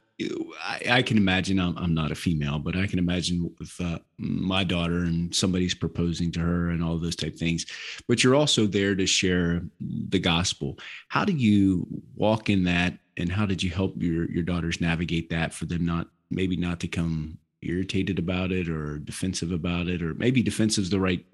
I, 0.61 0.83
I, 0.91 1.03
can 1.03 1.17
imagine 1.17 1.61
I'm, 1.61 1.79
I'm, 1.79 1.95
not 1.95 2.11
a 2.11 2.17
female, 2.17 2.59
but 2.59 2.77
I 2.77 2.89
can 2.89 2.99
imagine 2.99 3.55
with 3.61 3.73
uh, 3.81 4.01
my 4.19 4.65
daughter 4.65 5.05
and 5.05 5.33
somebody's 5.33 5.75
proposing 5.75 6.33
to 6.33 6.41
her 6.41 6.71
and 6.71 6.83
all 6.83 6.99
those 6.99 7.15
type 7.15 7.35
of 7.35 7.39
things. 7.39 7.67
But 8.09 8.25
you're 8.25 8.35
also 8.35 8.67
there 8.67 8.97
to 8.97 9.07
share 9.07 9.63
the 9.81 10.19
gospel. 10.19 10.77
How 11.07 11.25
do 11.25 11.33
you 11.33 11.87
walk 12.17 12.51
in 12.51 12.65
that, 12.65 12.99
and 13.17 13.31
how 13.31 13.47
did 13.47 13.63
you 13.63 13.71
help 13.71 13.95
your 14.03 14.29
your 14.29 14.43
daughters 14.43 14.81
navigate 14.81 15.31
that 15.31 15.55
for 15.55 15.67
them 15.67 15.87
not 15.87 16.09
maybe 16.31 16.57
not 16.57 16.81
to 16.81 16.89
come 16.89 17.39
irritated 17.63 18.19
about 18.19 18.53
it 18.53 18.69
or 18.69 18.99
defensive 18.99 19.53
about 19.53 19.89
it, 19.89 20.03
or 20.03 20.15
maybe 20.15 20.43
defensive 20.43 20.85
is 20.85 20.91
the 20.91 21.01
right 21.01 21.25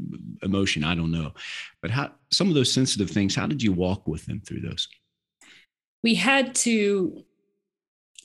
emotion. 0.42 0.84
I 0.84 0.94
don't 0.94 1.12
know, 1.12 1.32
but 1.82 1.90
how 1.90 2.12
some 2.30 2.48
of 2.48 2.54
those 2.54 2.72
sensitive 2.72 3.10
things. 3.10 3.34
How 3.34 3.46
did 3.46 3.62
you 3.62 3.72
walk 3.72 4.06
with 4.06 4.26
them 4.26 4.40
through 4.40 4.60
those? 4.60 4.88
We 6.02 6.14
had 6.14 6.54
to 6.56 7.24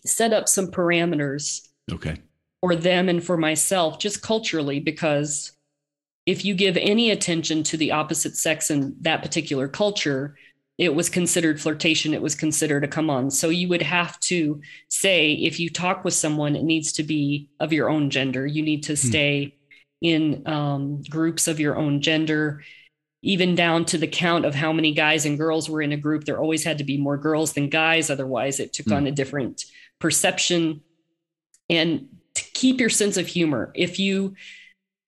set 0.06 0.34
up 0.34 0.48
some 0.48 0.68
parameters. 0.68 1.68
Okay. 1.92 2.18
For 2.62 2.76
them 2.76 3.08
and 3.08 3.24
for 3.24 3.38
myself, 3.38 4.00
just 4.00 4.22
culturally, 4.22 4.80
because 4.80 5.54
if 6.26 6.44
you 6.44 6.54
give 6.54 6.78
any 6.78 7.10
attention 7.10 7.64
to 7.64 7.78
the 7.78 7.92
opposite 7.92 8.36
sex 8.36 8.70
in 8.70 8.96
that 9.02 9.24
particular 9.24 9.68
culture, 9.68 10.36
it 10.80 10.96
was 10.96 11.10
considered 11.10 11.60
flirtation. 11.60 12.14
It 12.14 12.22
was 12.22 12.36
considered 12.36 12.86
a 12.86 12.88
come 12.88 13.10
on. 13.10 13.30
So 13.32 13.50
you 13.50 13.68
would 13.68 13.82
have 13.82 14.18
to 14.22 14.62
say, 14.88 15.34
if 15.34 15.60
you 15.60 15.70
talk 15.70 16.06
with 16.06 16.14
someone, 16.14 16.56
it 16.56 16.64
needs 16.64 16.94
to 16.94 17.04
be 17.04 17.50
of 17.60 17.74
your 17.74 17.90
own 17.90 18.10
gender. 18.10 18.48
You 18.48 18.64
need 18.64 18.84
to 18.84 18.94
hmm. 18.94 19.08
stay 19.10 19.56
in 20.02 20.48
um, 20.48 21.04
groups 21.10 21.50
of 21.50 21.60
your 21.60 21.76
own 21.76 22.02
gender, 22.02 22.64
even 23.22 23.56
down 23.56 23.84
to 23.86 23.98
the 23.98 24.08
count 24.08 24.46
of 24.46 24.56
how 24.56 24.72
many 24.72 24.94
guys 24.94 25.26
and 25.26 25.38
girls 25.38 25.70
were 25.70 25.82
in 25.82 25.92
a 25.92 25.98
group. 25.98 26.24
There 26.24 26.40
always 26.40 26.64
had 26.64 26.78
to 26.78 26.86
be 26.86 26.98
more 26.98 27.18
girls 27.18 27.52
than 27.52 27.68
guys. 27.68 28.10
Otherwise, 28.10 28.62
it 28.62 28.72
took 28.72 28.88
hmm. 28.88 28.94
on 28.94 29.06
a 29.06 29.12
different 29.12 29.66
perception, 30.00 30.80
and 31.70 32.08
to 32.36 32.44
keep 32.54 32.80
your 32.80 32.90
sense 32.90 33.18
of 33.18 33.28
humor. 33.28 33.74
If 33.76 34.00
you 34.00 34.36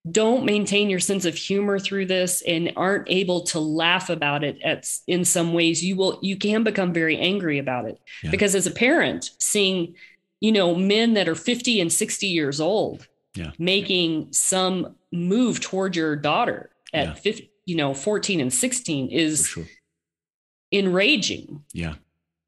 don't 0.10 0.46
maintain 0.46 0.90
your 0.90 1.00
sense 1.00 1.26
of 1.26 1.36
humor 1.36 1.78
through 1.78 2.08
this 2.08 2.42
and 2.42 2.74
aren't 2.76 3.08
able 3.08 3.42
to 3.42 3.60
laugh 3.60 4.10
about 4.10 4.44
it 4.44 4.60
at 4.64 4.90
in 5.06 5.24
some 5.24 5.54
ways 5.54 5.84
you 5.84 5.96
will 5.96 6.18
you 6.24 6.36
can 6.36 6.64
become 6.64 6.92
very 6.92 7.18
angry 7.18 7.60
about 7.60 7.86
it 7.86 8.00
yeah. 8.24 8.32
because 8.32 8.56
as 8.56 8.66
a 8.66 8.72
parent 8.72 9.30
seeing 9.40 9.94
you 10.40 10.52
know 10.52 10.74
men 10.74 11.14
that 11.14 11.30
are 11.30 11.36
50 11.36 11.80
and 11.82 11.94
60 11.94 12.26
years 12.26 12.60
old 12.60 13.08
yeah. 13.36 13.52
making 13.60 14.34
some 14.34 14.96
move 15.12 15.60
toward 15.60 15.96
your 15.96 16.16
daughter 16.16 16.72
at 16.94 17.08
yeah. 17.08 17.14
50 17.14 17.52
you 17.66 17.76
know 17.76 17.94
14 17.94 18.40
and 18.40 18.52
16 18.52 19.10
is 19.10 19.46
sure. 19.46 19.68
enraging 20.72 21.64
yeah 21.74 21.94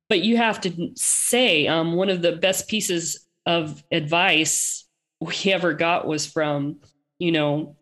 but 0.10 0.24
you 0.24 0.38
have 0.38 0.62
to 0.62 0.92
say 0.96 1.68
um, 1.68 1.94
one 1.94 2.10
of 2.10 2.22
the 2.22 2.34
best 2.34 2.68
pieces 2.68 3.26
of 3.46 3.84
advice 3.92 4.86
we 5.20 5.52
ever 5.52 5.74
got 5.74 6.08
was 6.08 6.26
from, 6.26 6.78
you 7.24 7.32
know, 7.32 7.76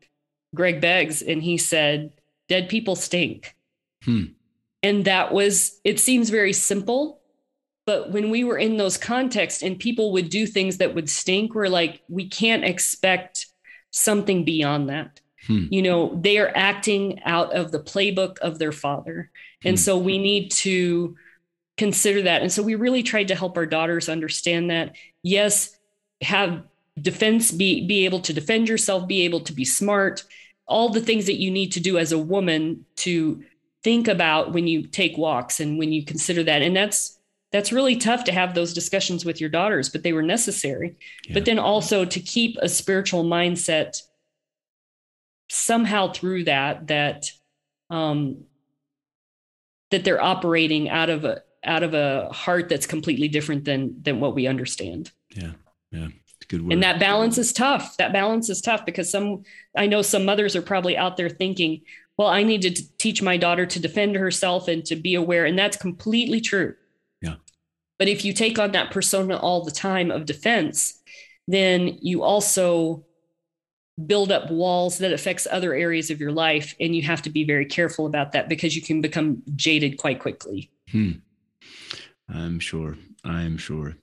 Greg 0.54 0.82
Beggs, 0.82 1.22
and 1.22 1.42
he 1.42 1.58
said, 1.58 2.14
"Dead 2.48 2.70
people 2.70 2.96
stink." 2.96 3.56
Hmm. 4.04 4.26
And 4.84 5.06
that 5.06 5.34
was. 5.34 5.80
It 5.84 6.00
seems 6.00 6.30
very 6.30 6.54
simple, 6.54 7.22
but 7.86 8.12
when 8.12 8.30
we 8.30 8.44
were 8.44 8.58
in 8.58 8.78
those 8.78 8.98
contexts 8.98 9.64
and 9.64 9.80
people 9.80 10.12
would 10.14 10.30
do 10.30 10.46
things 10.46 10.78
that 10.78 10.94
would 10.94 11.10
stink, 11.10 11.56
we're 11.56 11.68
like, 11.68 12.02
we 12.08 12.28
can't 12.28 12.64
expect 12.64 13.48
something 13.92 14.46
beyond 14.46 14.90
that. 14.90 15.20
Hmm. 15.48 15.66
You 15.70 15.82
know, 15.82 16.20
they 16.22 16.38
are 16.38 16.52
acting 16.56 17.22
out 17.24 17.54
of 17.54 17.72
the 17.72 17.80
playbook 17.80 18.38
of 18.40 18.60
their 18.60 18.72
father. 18.72 19.32
And 19.64 19.78
hmm. 19.78 19.82
so 19.82 19.98
we 19.98 20.20
need 20.20 20.52
to 20.52 21.16
consider 21.78 22.22
that. 22.24 22.44
And 22.44 22.52
so 22.52 22.62
we 22.62 22.76
really 22.76 23.04
tried 23.04 23.30
to 23.30 23.36
help 23.36 23.58
our 23.58 23.66
daughters 23.66 24.08
understand 24.08 24.70
that 24.70 24.96
yes, 25.24 25.76
have 26.22 26.64
defense, 27.00 27.52
be 27.52 27.88
be 27.88 28.06
able 28.06 28.20
to 28.22 28.34
defend 28.34 28.68
yourself, 28.68 29.08
be 29.08 29.24
able 29.24 29.42
to 29.42 29.54
be 29.54 29.66
smart, 29.66 30.24
all 30.68 30.90
the 30.90 31.02
things 31.02 31.26
that 31.26 31.40
you 31.40 31.52
need 31.52 31.72
to 31.74 31.80
do 31.80 31.98
as 31.98 32.12
a 32.12 32.18
woman 32.18 32.86
to 32.98 33.44
think 33.84 34.08
about 34.08 34.54
when 34.54 34.68
you 34.68 34.88
take 34.88 35.18
walks 35.18 35.60
and 35.60 35.78
when 35.78 35.92
you 35.92 36.06
consider 36.06 36.44
that. 36.44 36.62
And 36.62 36.76
that's 36.76 37.20
that's 37.52 37.72
really 37.72 37.98
tough 37.98 38.24
to 38.26 38.32
have 38.32 38.54
those 38.54 38.74
discussions 38.74 39.26
with 39.26 39.42
your 39.42 39.50
daughters, 39.50 39.90
but 39.90 40.04
they 40.04 40.14
were 40.14 40.22
necessary. 40.22 40.96
Yeah. 41.28 41.34
But 41.34 41.46
then 41.46 41.60
also 41.60 42.06
to 42.06 42.20
keep 42.20 42.58
a 42.62 42.70
spiritual 42.70 43.26
mindset 43.26 44.02
somehow 45.50 46.14
through 46.14 46.46
that 46.46 46.88
that 46.88 47.30
um, 47.90 48.46
that 49.92 50.06
they're 50.06 50.24
operating 50.24 50.90
out 50.90 51.10
of 51.10 51.26
a 51.26 51.42
out 51.64 51.84
of 51.84 51.94
a 51.94 52.30
heart 52.32 52.70
that's 52.70 52.88
completely 52.88 53.28
different 53.28 53.66
than 53.66 54.02
than 54.02 54.20
what 54.20 54.34
we 54.34 54.48
understand. 54.48 55.12
Yeah. 55.36 55.52
Yeah. 55.92 56.08
Good 56.48 56.62
word. 56.64 56.74
And 56.74 56.84
that 56.84 57.00
balance 57.00 57.38
is 57.38 57.54
tough. 57.54 57.98
That 57.98 58.14
balance 58.14 58.50
is 58.50 58.62
tough 58.62 58.86
because 58.86 59.10
some 59.10 59.44
I 59.76 59.88
know 59.88 60.02
some 60.02 60.26
mothers 60.26 60.56
are 60.56 60.62
probably 60.62 60.98
out 60.98 61.18
there 61.18 61.30
thinking, 61.30 61.82
well, 62.18 62.28
I 62.28 62.44
need 62.44 62.62
to 62.64 62.98
teach 62.98 63.22
my 63.22 63.38
daughter 63.38 63.66
to 63.66 63.80
defend 63.80 64.16
herself 64.16 64.68
and 64.68 64.86
to 64.86 64.96
be 64.96 65.16
aware. 65.16 65.46
And 65.46 65.58
that's 65.58 65.78
completely 65.78 66.42
true. 66.42 66.76
Yeah. 67.22 67.36
But 67.98 68.08
if 68.08 68.26
you 68.26 68.34
take 68.34 68.60
on 68.60 68.72
that 68.72 68.92
persona 68.92 69.38
all 69.38 69.64
the 69.64 69.72
time 69.72 70.12
of 70.12 70.26
defense, 70.26 71.00
then 71.48 71.98
you 72.02 72.24
also 72.24 73.06
build 74.06 74.32
up 74.32 74.50
walls 74.50 74.98
that 75.00 75.14
affects 75.14 75.48
other 75.52 75.74
areas 75.74 76.10
of 76.10 76.20
your 76.20 76.32
life 76.32 76.76
and 76.80 76.96
you 76.96 77.04
have 77.04 77.22
to 77.22 77.30
be 77.30 77.44
very 77.44 77.66
careful 77.66 78.06
about 78.06 78.32
that 78.32 78.50
because 78.50 78.76
you 78.76 78.82
can 78.82 79.02
become 79.02 79.44
jaded 79.56 79.98
quite 79.98 80.20
quickly 80.20 80.72
hmm. 80.90 81.12
I'm 82.34 82.60
sure. 82.60 82.98
I'm 83.24 83.58
sure. 83.58 83.98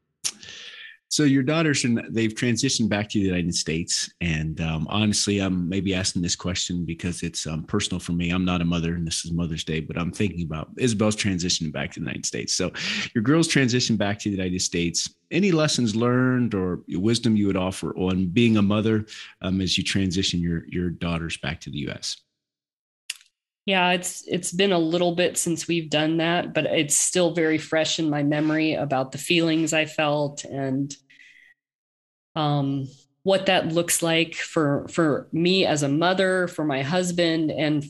So 1.10 1.24
your 1.24 1.42
daughters 1.42 1.84
and 1.84 2.02
they've 2.10 2.34
transitioned 2.34 2.90
back 2.90 3.08
to 3.10 3.18
the 3.18 3.24
United 3.24 3.54
States, 3.54 4.12
and 4.20 4.60
um, 4.60 4.86
honestly, 4.90 5.38
I'm 5.38 5.66
maybe 5.66 5.94
asking 5.94 6.20
this 6.20 6.36
question 6.36 6.84
because 6.84 7.22
it's 7.22 7.46
um, 7.46 7.64
personal 7.64 7.98
for 7.98 8.12
me. 8.12 8.30
I'm 8.30 8.44
not 8.44 8.60
a 8.60 8.66
mother, 8.66 8.94
and 8.94 9.06
this 9.06 9.24
is 9.24 9.32
Mother's 9.32 9.64
Day, 9.64 9.80
but 9.80 9.96
I'm 9.96 10.12
thinking 10.12 10.42
about 10.42 10.68
Isabel's 10.76 11.16
transitioning 11.16 11.72
back 11.72 11.92
to 11.92 12.00
the 12.00 12.04
United 12.04 12.26
States. 12.26 12.54
So 12.54 12.72
your 13.14 13.22
girls 13.22 13.48
transition 13.48 13.96
back 13.96 14.18
to 14.20 14.28
the 14.28 14.36
United 14.36 14.60
States. 14.60 15.08
Any 15.30 15.50
lessons 15.50 15.96
learned 15.96 16.54
or 16.54 16.82
wisdom 16.88 17.36
you 17.36 17.46
would 17.46 17.56
offer 17.56 17.96
on 17.96 18.26
being 18.26 18.58
a 18.58 18.62
mother 18.62 19.06
um, 19.40 19.62
as 19.62 19.78
you 19.78 19.84
transition 19.84 20.40
your 20.40 20.66
your 20.68 20.90
daughters 20.90 21.38
back 21.38 21.60
to 21.62 21.70
the 21.70 21.78
U.S. 21.78 22.18
Yeah, 23.68 23.90
it's 23.90 24.26
it's 24.26 24.50
been 24.50 24.72
a 24.72 24.78
little 24.78 25.14
bit 25.14 25.36
since 25.36 25.68
we've 25.68 25.90
done 25.90 26.16
that, 26.16 26.54
but 26.54 26.64
it's 26.64 26.96
still 26.96 27.34
very 27.34 27.58
fresh 27.58 27.98
in 27.98 28.08
my 28.08 28.22
memory 28.22 28.72
about 28.72 29.12
the 29.12 29.18
feelings 29.18 29.74
I 29.74 29.84
felt 29.84 30.42
and 30.44 30.96
um, 32.34 32.88
what 33.24 33.44
that 33.44 33.68
looks 33.70 34.02
like 34.02 34.34
for 34.36 34.88
for 34.88 35.28
me 35.32 35.66
as 35.66 35.82
a 35.82 35.88
mother, 35.90 36.48
for 36.48 36.64
my 36.64 36.80
husband, 36.80 37.50
and 37.50 37.84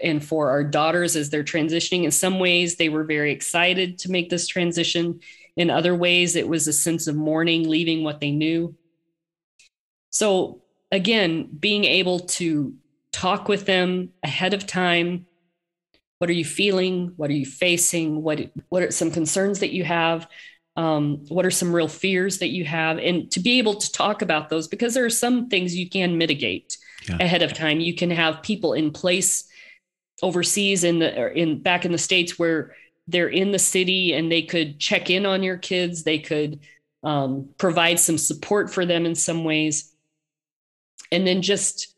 and 0.00 0.24
for 0.24 0.50
our 0.50 0.62
daughters 0.62 1.16
as 1.16 1.30
they're 1.30 1.42
transitioning. 1.42 2.04
In 2.04 2.12
some 2.12 2.38
ways, 2.38 2.76
they 2.76 2.88
were 2.88 3.02
very 3.02 3.32
excited 3.32 3.98
to 3.98 4.12
make 4.12 4.30
this 4.30 4.46
transition. 4.46 5.18
In 5.56 5.68
other 5.68 5.96
ways, 5.96 6.36
it 6.36 6.46
was 6.46 6.68
a 6.68 6.72
sense 6.72 7.08
of 7.08 7.16
mourning, 7.16 7.68
leaving 7.68 8.04
what 8.04 8.20
they 8.20 8.30
knew. 8.30 8.76
So 10.10 10.62
again, 10.92 11.48
being 11.58 11.84
able 11.86 12.20
to 12.20 12.76
talk 13.14 13.48
with 13.48 13.64
them 13.64 14.10
ahead 14.24 14.54
of 14.54 14.66
time. 14.66 15.26
What 16.18 16.28
are 16.30 16.34
you 16.34 16.44
feeling? 16.44 17.12
What 17.16 17.30
are 17.30 17.34
you 17.34 17.46
facing? 17.46 18.22
What 18.22 18.50
what 18.68 18.82
are 18.82 18.90
some 18.90 19.10
concerns 19.10 19.60
that 19.60 19.72
you 19.72 19.84
have? 19.84 20.26
Um, 20.76 21.24
what 21.28 21.46
are 21.46 21.50
some 21.52 21.72
real 21.72 21.86
fears 21.86 22.38
that 22.38 22.48
you 22.48 22.64
have? 22.64 22.98
And 22.98 23.30
to 23.30 23.40
be 23.40 23.58
able 23.58 23.76
to 23.76 23.92
talk 23.92 24.22
about 24.22 24.48
those 24.48 24.66
because 24.66 24.94
there 24.94 25.04
are 25.04 25.10
some 25.10 25.48
things 25.48 25.76
you 25.76 25.88
can 25.88 26.18
mitigate 26.18 26.76
yeah. 27.08 27.18
ahead 27.20 27.42
of 27.42 27.52
time. 27.52 27.78
You 27.78 27.94
can 27.94 28.10
have 28.10 28.42
people 28.42 28.72
in 28.72 28.90
place 28.90 29.44
overseas 30.22 30.82
in 30.82 30.98
the 30.98 31.32
in 31.32 31.62
back 31.62 31.84
in 31.84 31.92
the 31.92 31.98
states 31.98 32.36
where 32.38 32.74
they're 33.06 33.28
in 33.28 33.52
the 33.52 33.58
city 33.58 34.12
and 34.14 34.32
they 34.32 34.42
could 34.42 34.80
check 34.80 35.10
in 35.10 35.24
on 35.24 35.44
your 35.44 35.58
kids. 35.58 36.02
They 36.02 36.18
could 36.18 36.60
um, 37.04 37.50
provide 37.58 38.00
some 38.00 38.18
support 38.18 38.72
for 38.72 38.84
them 38.84 39.06
in 39.06 39.14
some 39.14 39.44
ways. 39.44 39.92
And 41.12 41.24
then 41.24 41.42
just 41.42 41.93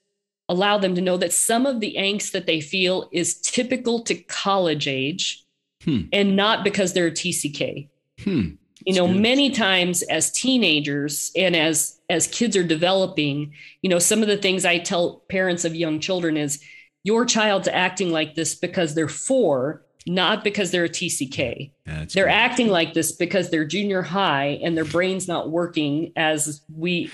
allow 0.48 0.78
them 0.78 0.94
to 0.94 1.00
know 1.00 1.16
that 1.16 1.32
some 1.32 1.66
of 1.66 1.80
the 1.80 1.96
angst 1.98 2.32
that 2.32 2.46
they 2.46 2.60
feel 2.60 3.08
is 3.12 3.40
typical 3.40 4.02
to 4.04 4.14
college 4.14 4.86
age 4.86 5.44
hmm. 5.82 6.02
and 6.12 6.36
not 6.36 6.64
because 6.64 6.92
they're 6.92 7.08
a 7.08 7.12
TCK. 7.12 7.88
Hmm. 8.22 8.50
you 8.86 8.94
know 8.94 9.06
many 9.06 9.50
times 9.50 10.02
as 10.04 10.30
teenagers 10.30 11.30
and 11.36 11.54
as 11.54 12.00
as 12.08 12.26
kids 12.28 12.56
are 12.56 12.64
developing 12.64 13.52
you 13.82 13.90
know 13.90 13.98
some 13.98 14.22
of 14.22 14.28
the 14.28 14.38
things 14.38 14.64
i 14.64 14.78
tell 14.78 15.22
parents 15.28 15.66
of 15.66 15.74
young 15.74 16.00
children 16.00 16.38
is 16.38 16.62
your 17.04 17.26
child's 17.26 17.68
acting 17.68 18.10
like 18.10 18.34
this 18.34 18.54
because 18.54 18.94
they're 18.94 19.06
four 19.06 19.84
not 20.06 20.42
because 20.42 20.70
they're 20.70 20.84
a 20.84 20.88
tck 20.88 21.70
yeah, 21.86 22.04
they're 22.14 22.28
acting 22.28 22.68
like 22.68 22.94
this 22.94 23.12
because 23.12 23.50
they're 23.50 23.66
junior 23.66 24.00
high 24.00 24.58
and 24.62 24.76
their 24.78 24.84
brain's 24.84 25.28
not 25.28 25.50
working 25.50 26.12
as 26.16 26.62
we 26.74 27.10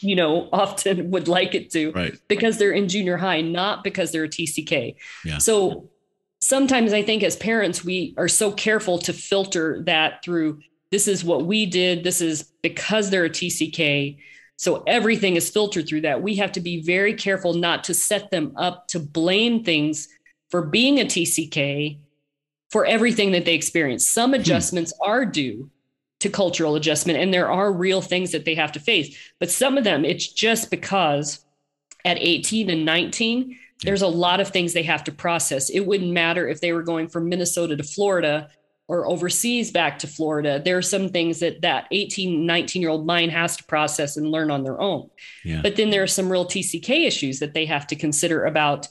you 0.00 0.16
know 0.16 0.48
often 0.52 1.10
would 1.10 1.28
like 1.28 1.54
it 1.54 1.70
to 1.70 1.92
right. 1.92 2.14
because 2.28 2.58
they're 2.58 2.72
in 2.72 2.88
junior 2.88 3.16
high 3.16 3.40
not 3.40 3.84
because 3.84 4.12
they're 4.12 4.24
a 4.24 4.28
tck 4.28 4.96
yeah. 5.24 5.38
so 5.38 5.88
sometimes 6.40 6.92
i 6.92 7.02
think 7.02 7.22
as 7.22 7.36
parents 7.36 7.84
we 7.84 8.14
are 8.16 8.28
so 8.28 8.52
careful 8.52 8.98
to 8.98 9.12
filter 9.12 9.82
that 9.84 10.22
through 10.24 10.60
this 10.90 11.08
is 11.08 11.24
what 11.24 11.46
we 11.46 11.66
did. 11.66 12.04
This 12.04 12.20
is 12.20 12.44
because 12.62 13.10
they're 13.10 13.24
a 13.24 13.30
TCK. 13.30 14.18
So 14.56 14.82
everything 14.86 15.36
is 15.36 15.50
filtered 15.50 15.88
through 15.88 16.02
that. 16.02 16.22
We 16.22 16.36
have 16.36 16.52
to 16.52 16.60
be 16.60 16.80
very 16.82 17.14
careful 17.14 17.54
not 17.54 17.84
to 17.84 17.94
set 17.94 18.30
them 18.30 18.52
up 18.56 18.88
to 18.88 19.00
blame 19.00 19.64
things 19.64 20.08
for 20.50 20.62
being 20.62 21.00
a 21.00 21.04
TCK 21.04 21.98
for 22.70 22.86
everything 22.86 23.32
that 23.32 23.44
they 23.44 23.54
experience. 23.54 24.06
Some 24.06 24.30
hmm. 24.30 24.40
adjustments 24.40 24.92
hmm. 24.98 25.10
are 25.10 25.26
due 25.26 25.70
to 26.20 26.30
cultural 26.30 26.76
adjustment, 26.76 27.18
and 27.18 27.32
there 27.32 27.50
are 27.50 27.72
real 27.72 28.00
things 28.00 28.32
that 28.32 28.44
they 28.44 28.54
have 28.54 28.72
to 28.72 28.80
face. 28.80 29.16
But 29.38 29.50
some 29.50 29.76
of 29.76 29.84
them, 29.84 30.04
it's 30.04 30.32
just 30.32 30.70
because 30.70 31.44
at 32.04 32.18
18 32.18 32.70
and 32.70 32.84
19, 32.84 33.58
there's 33.82 34.02
a 34.02 34.08
lot 34.08 34.40
of 34.40 34.48
things 34.48 34.72
they 34.72 34.82
have 34.84 35.04
to 35.04 35.12
process. 35.12 35.68
It 35.68 35.80
wouldn't 35.80 36.12
matter 36.12 36.48
if 36.48 36.60
they 36.60 36.72
were 36.72 36.82
going 36.82 37.08
from 37.08 37.28
Minnesota 37.28 37.76
to 37.76 37.82
Florida 37.82 38.48
or 38.88 39.06
overseas 39.06 39.70
back 39.72 39.98
to 39.98 40.06
Florida, 40.06 40.60
there 40.64 40.76
are 40.76 40.82
some 40.82 41.08
things 41.08 41.40
that 41.40 41.62
that 41.62 41.86
18, 41.90 42.46
19 42.46 42.82
year 42.82 42.90
old 42.90 43.06
mind 43.06 43.32
has 43.32 43.56
to 43.56 43.64
process 43.64 44.16
and 44.16 44.30
learn 44.30 44.50
on 44.50 44.62
their 44.62 44.80
own. 44.80 45.10
Yeah. 45.44 45.60
But 45.62 45.76
then 45.76 45.90
there 45.90 46.02
are 46.02 46.08
some 46.08 46.30
real 46.30 46.44
TCK 46.44 47.06
issues 47.06 47.40
that 47.40 47.52
they 47.52 47.66
have 47.66 47.86
to 47.88 47.96
consider 47.96 48.44
about 48.44 48.88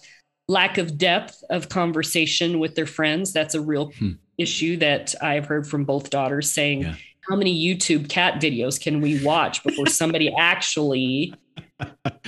lack 0.47 0.77
of 0.77 0.97
depth 0.97 1.43
of 1.49 1.69
conversation 1.69 2.59
with 2.59 2.75
their 2.75 2.85
friends. 2.85 3.31
That's 3.31 3.55
a 3.55 3.61
real 3.61 3.91
hmm. 3.97 4.11
issue 4.37 4.77
that 4.77 5.15
I've 5.21 5.45
heard 5.45 5.65
from 5.65 5.85
both 5.85 6.09
daughters 6.09 6.51
saying, 6.51 6.81
yeah. 6.81 6.95
How 7.29 7.35
many 7.35 7.55
YouTube 7.55 8.09
cat 8.09 8.41
videos 8.41 8.79
can 8.79 9.01
we 9.01 9.23
watch 9.23 9.63
before 9.63 9.87
somebody 9.87 10.33
actually 10.39 11.33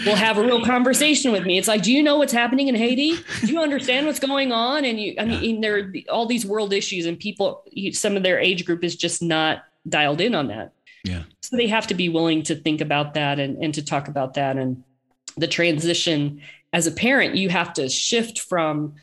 will 0.05 0.15
have 0.15 0.37
a 0.37 0.43
real 0.43 0.63
conversation 0.65 1.31
with 1.31 1.45
me. 1.45 1.57
It's 1.57 1.67
like, 1.67 1.81
do 1.81 1.91
you 1.91 2.03
know 2.03 2.17
what's 2.17 2.33
happening 2.33 2.67
in 2.67 2.75
Haiti? 2.75 3.17
Do 3.41 3.47
you 3.47 3.59
understand 3.59 4.05
what's 4.05 4.19
going 4.19 4.51
on? 4.51 4.83
And 4.83 4.99
you, 4.99 5.15
I 5.17 5.25
mean, 5.25 5.61
there 5.61 5.77
are 5.77 5.93
all 6.09 6.25
these 6.25 6.45
world 6.45 6.73
issues, 6.73 7.05
and 7.05 7.17
people, 7.17 7.63
some 7.93 8.17
of 8.17 8.23
their 8.23 8.39
age 8.39 8.65
group 8.65 8.83
is 8.83 8.95
just 8.95 9.21
not 9.21 9.63
dialed 9.87 10.21
in 10.21 10.35
on 10.35 10.47
that. 10.47 10.73
Yeah. 11.03 11.23
So 11.41 11.55
they 11.55 11.67
have 11.67 11.87
to 11.87 11.93
be 11.93 12.09
willing 12.09 12.43
to 12.43 12.55
think 12.55 12.81
about 12.81 13.13
that 13.13 13.39
and, 13.39 13.61
and 13.63 13.73
to 13.73 13.83
talk 13.83 14.07
about 14.07 14.33
that. 14.33 14.57
And 14.57 14.83
the 15.37 15.47
transition 15.47 16.41
as 16.73 16.87
a 16.87 16.91
parent, 16.91 17.35
you 17.35 17.49
have 17.49 17.73
to 17.73 17.87
shift 17.87 18.39
from 18.39 18.95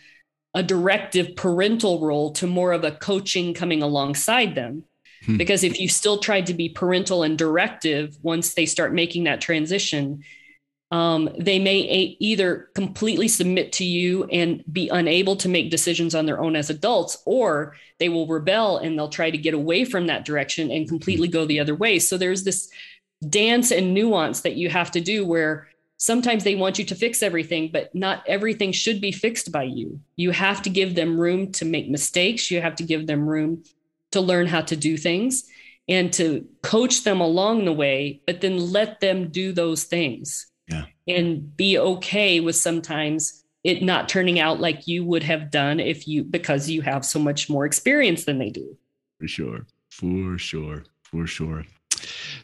a 0.52 0.62
directive 0.62 1.34
parental 1.34 2.00
role 2.00 2.32
to 2.32 2.46
more 2.46 2.72
of 2.72 2.84
a 2.84 2.92
coaching 2.92 3.54
coming 3.54 3.82
alongside 3.82 4.54
them. 4.54 4.84
Hmm. 5.26 5.36
Because 5.36 5.64
if 5.64 5.80
you 5.80 5.88
still 5.88 6.18
tried 6.18 6.46
to 6.46 6.54
be 6.54 6.68
parental 6.68 7.22
and 7.22 7.38
directive 7.38 8.16
once 8.22 8.54
they 8.54 8.66
start 8.66 8.92
making 8.92 9.24
that 9.24 9.40
transition, 9.40 10.22
um, 10.90 11.28
they 11.38 11.58
may 11.58 11.80
a- 11.80 12.16
either 12.20 12.68
completely 12.74 13.26
submit 13.26 13.72
to 13.72 13.84
you 13.84 14.24
and 14.24 14.62
be 14.70 14.88
unable 14.90 15.34
to 15.36 15.48
make 15.48 15.70
decisions 15.70 16.14
on 16.14 16.26
their 16.26 16.40
own 16.40 16.54
as 16.54 16.70
adults, 16.70 17.18
or 17.24 17.74
they 17.98 18.08
will 18.08 18.26
rebel 18.26 18.78
and 18.78 18.96
they'll 18.96 19.08
try 19.08 19.30
to 19.30 19.38
get 19.38 19.54
away 19.54 19.84
from 19.84 20.06
that 20.06 20.24
direction 20.24 20.70
and 20.70 20.88
completely 20.88 21.26
go 21.26 21.46
the 21.46 21.58
other 21.58 21.74
way. 21.74 21.98
So 21.98 22.16
there's 22.16 22.44
this 22.44 22.70
dance 23.28 23.72
and 23.72 23.94
nuance 23.94 24.42
that 24.42 24.56
you 24.56 24.68
have 24.68 24.90
to 24.92 25.00
do 25.00 25.26
where 25.26 25.68
sometimes 25.96 26.44
they 26.44 26.54
want 26.54 26.78
you 26.78 26.84
to 26.84 26.94
fix 26.94 27.22
everything, 27.22 27.70
but 27.72 27.94
not 27.94 28.22
everything 28.26 28.70
should 28.70 29.00
be 29.00 29.10
fixed 29.10 29.50
by 29.50 29.62
you. 29.62 30.00
You 30.16 30.32
have 30.32 30.62
to 30.62 30.70
give 30.70 30.94
them 30.94 31.18
room 31.18 31.50
to 31.52 31.64
make 31.64 31.88
mistakes, 31.88 32.50
you 32.50 32.60
have 32.60 32.76
to 32.76 32.84
give 32.84 33.06
them 33.06 33.26
room 33.26 33.64
to 34.14 34.20
learn 34.20 34.46
how 34.46 34.62
to 34.62 34.76
do 34.76 34.96
things 34.96 35.44
and 35.86 36.12
to 36.14 36.46
coach 36.62 37.04
them 37.04 37.20
along 37.20 37.64
the 37.64 37.72
way, 37.72 38.22
but 38.26 38.40
then 38.40 38.72
let 38.72 39.00
them 39.00 39.28
do 39.28 39.52
those 39.52 39.84
things. 39.84 40.46
Yeah. 40.68 40.86
And 41.06 41.54
be 41.56 41.78
okay 41.78 42.40
with 42.40 42.56
sometimes 42.56 43.44
it 43.64 43.82
not 43.82 44.08
turning 44.08 44.38
out 44.38 44.60
like 44.60 44.86
you 44.86 45.04
would 45.04 45.22
have 45.22 45.50
done 45.50 45.80
if 45.80 46.08
you 46.08 46.24
because 46.24 46.70
you 46.70 46.82
have 46.82 47.04
so 47.04 47.18
much 47.18 47.50
more 47.50 47.66
experience 47.66 48.24
than 48.24 48.38
they 48.38 48.50
do. 48.50 48.76
For 49.20 49.28
sure. 49.28 49.66
For 49.90 50.38
sure. 50.38 50.84
For 51.02 51.26
sure. 51.26 51.64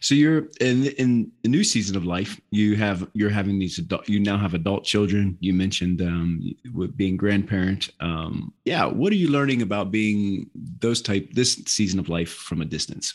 So 0.00 0.14
you're 0.14 0.48
in 0.60 0.86
in 0.86 1.30
the 1.42 1.48
new 1.48 1.64
season 1.64 1.96
of 1.96 2.04
life. 2.04 2.40
You 2.50 2.76
have 2.76 3.08
you're 3.12 3.30
having 3.30 3.58
these 3.58 3.78
adult. 3.78 4.08
You 4.08 4.20
now 4.20 4.38
have 4.38 4.54
adult 4.54 4.84
children. 4.84 5.36
You 5.40 5.52
mentioned 5.52 6.02
um, 6.02 6.54
being 6.96 7.16
grandparent. 7.16 7.90
Um, 8.00 8.52
yeah, 8.64 8.86
what 8.86 9.12
are 9.12 9.16
you 9.16 9.28
learning 9.28 9.62
about 9.62 9.90
being 9.90 10.50
those 10.54 11.02
type 11.02 11.32
this 11.32 11.54
season 11.66 11.98
of 11.98 12.08
life 12.08 12.32
from 12.32 12.62
a 12.62 12.64
distance? 12.64 13.14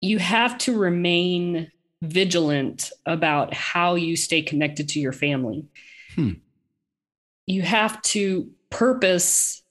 You 0.00 0.18
have 0.18 0.56
to 0.58 0.78
remain 0.78 1.70
vigilant 2.02 2.90
about 3.04 3.52
how 3.52 3.94
you 3.94 4.16
stay 4.16 4.40
connected 4.40 4.88
to 4.90 5.00
your 5.00 5.12
family. 5.12 5.66
Hmm. 6.14 6.32
You 7.46 7.62
have 7.62 8.00
to 8.02 8.50
purpose 8.70 9.62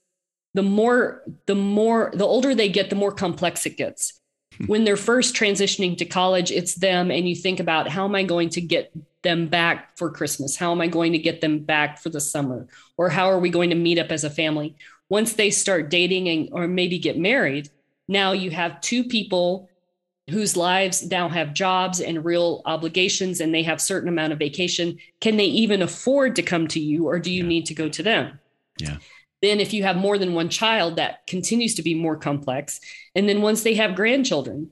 the 0.54 0.62
more 0.62 1.22
the 1.46 1.54
more 1.54 2.10
the 2.14 2.24
older 2.24 2.54
they 2.54 2.68
get 2.68 2.90
the 2.90 2.96
more 2.96 3.12
complex 3.12 3.66
it 3.66 3.76
gets. 3.76 4.20
Hmm. 4.58 4.64
when 4.66 4.84
they're 4.84 4.96
first 4.96 5.34
transitioning 5.34 5.96
to 5.98 6.04
college 6.04 6.50
it's 6.50 6.74
them 6.74 7.10
and 7.10 7.28
you 7.28 7.36
think 7.36 7.60
about 7.60 7.88
how 7.88 8.04
am 8.04 8.16
i 8.16 8.24
going 8.24 8.48
to 8.50 8.60
get 8.60 8.92
them 9.22 9.48
back 9.48 9.96
for 9.96 10.10
christmas? 10.10 10.56
How 10.56 10.72
am 10.72 10.80
i 10.80 10.86
going 10.86 11.12
to 11.12 11.18
get 11.18 11.40
them 11.40 11.60
back 11.60 11.98
for 11.98 12.08
the 12.08 12.20
summer? 12.20 12.66
Or 12.96 13.10
how 13.10 13.30
are 13.30 13.38
we 13.38 13.50
going 13.50 13.70
to 13.70 13.76
meet 13.76 13.98
up 13.98 14.10
as 14.10 14.24
a 14.24 14.30
family? 14.30 14.76
Once 15.08 15.34
they 15.34 15.50
start 15.50 15.90
dating 15.90 16.28
and 16.28 16.48
or 16.52 16.66
maybe 16.66 16.98
get 16.98 17.18
married 17.18 17.68
now 18.08 18.32
you 18.32 18.50
have 18.50 18.80
two 18.80 19.04
people 19.04 19.68
whose 20.30 20.56
lives 20.56 21.08
now 21.08 21.28
have 21.28 21.54
jobs 21.54 22.00
and 22.00 22.24
real 22.24 22.62
obligations 22.64 23.40
and 23.40 23.54
they 23.54 23.64
have 23.64 23.80
certain 23.80 24.08
amount 24.08 24.32
of 24.32 24.38
vacation. 24.38 24.96
Can 25.20 25.36
they 25.36 25.46
even 25.46 25.82
afford 25.82 26.36
to 26.36 26.42
come 26.42 26.68
to 26.68 26.78
you 26.78 27.08
or 27.08 27.18
do 27.18 27.32
you 27.32 27.42
yeah. 27.42 27.48
need 27.48 27.66
to 27.66 27.74
go 27.74 27.88
to 27.88 28.02
them? 28.02 28.38
Yeah 28.78 28.98
then, 29.42 29.60
if 29.60 29.72
you 29.72 29.82
have 29.82 29.96
more 29.96 30.18
than 30.18 30.34
one 30.34 30.48
child, 30.48 30.96
that 30.96 31.26
continues 31.26 31.74
to 31.76 31.82
be 31.82 31.94
more 31.94 32.16
complex. 32.16 32.80
And 33.14 33.28
then 33.28 33.40
once 33.40 33.62
they 33.62 33.74
have 33.74 33.94
grandchildren, 33.94 34.70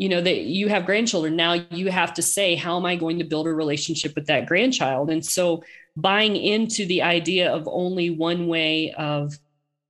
you 0.00 0.08
know 0.08 0.22
that 0.22 0.44
you 0.44 0.68
have 0.68 0.86
grandchildren 0.86 1.36
now 1.36 1.52
you 1.52 1.90
have 1.90 2.14
to 2.14 2.22
say 2.22 2.54
how 2.54 2.78
am 2.78 2.86
i 2.86 2.96
going 2.96 3.18
to 3.18 3.24
build 3.24 3.46
a 3.46 3.52
relationship 3.52 4.14
with 4.14 4.28
that 4.28 4.46
grandchild 4.46 5.10
and 5.10 5.22
so 5.22 5.62
buying 5.94 6.36
into 6.36 6.86
the 6.86 7.02
idea 7.02 7.52
of 7.52 7.68
only 7.70 8.08
one 8.08 8.46
way 8.46 8.94
of 8.96 9.38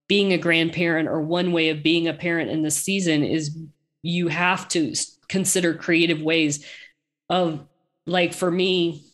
being 0.08 0.32
a 0.32 0.38
grandparent 0.38 1.08
or 1.08 1.20
one 1.20 1.52
way 1.52 1.68
of 1.68 1.84
being 1.84 2.08
a 2.08 2.12
parent 2.12 2.50
in 2.50 2.62
this 2.62 2.74
season 2.74 3.22
is 3.22 3.56
you 4.02 4.26
have 4.26 4.66
to 4.66 4.92
consider 5.28 5.74
creative 5.74 6.20
ways 6.20 6.66
of 7.28 7.60
like 8.04 8.34
for 8.34 8.50
me 8.50 9.04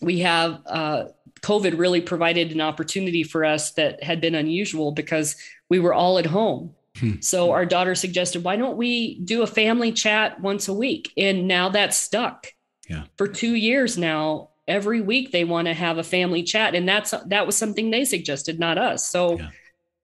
we 0.00 0.18
have 0.18 0.60
uh, 0.66 1.04
COVID 1.42 1.78
really 1.78 2.00
provided 2.00 2.52
an 2.52 2.60
opportunity 2.60 3.22
for 3.22 3.44
us 3.44 3.72
that 3.72 4.02
had 4.02 4.20
been 4.20 4.34
unusual 4.34 4.92
because 4.92 5.36
we 5.68 5.78
were 5.78 5.92
all 5.92 6.18
at 6.18 6.26
home. 6.26 6.74
Hmm. 6.98 7.20
So 7.20 7.50
our 7.50 7.66
daughter 7.66 7.94
suggested, 7.94 8.44
why 8.44 8.56
don't 8.56 8.76
we 8.76 9.18
do 9.20 9.42
a 9.42 9.46
family 9.46 9.92
chat 9.92 10.40
once 10.40 10.68
a 10.68 10.74
week? 10.74 11.12
And 11.16 11.48
now 11.48 11.68
that's 11.68 11.96
stuck. 11.96 12.48
Yeah. 12.88 13.04
For 13.16 13.26
two 13.26 13.54
years 13.54 13.98
now, 13.98 14.50
every 14.68 15.00
week 15.00 15.32
they 15.32 15.44
want 15.44 15.66
to 15.66 15.74
have 15.74 15.98
a 15.98 16.04
family 16.04 16.42
chat. 16.42 16.74
And 16.74 16.88
that's 16.88 17.12
that 17.26 17.46
was 17.46 17.56
something 17.56 17.90
they 17.90 18.04
suggested, 18.04 18.58
not 18.58 18.78
us. 18.78 19.08
So 19.08 19.38
yeah. 19.38 19.50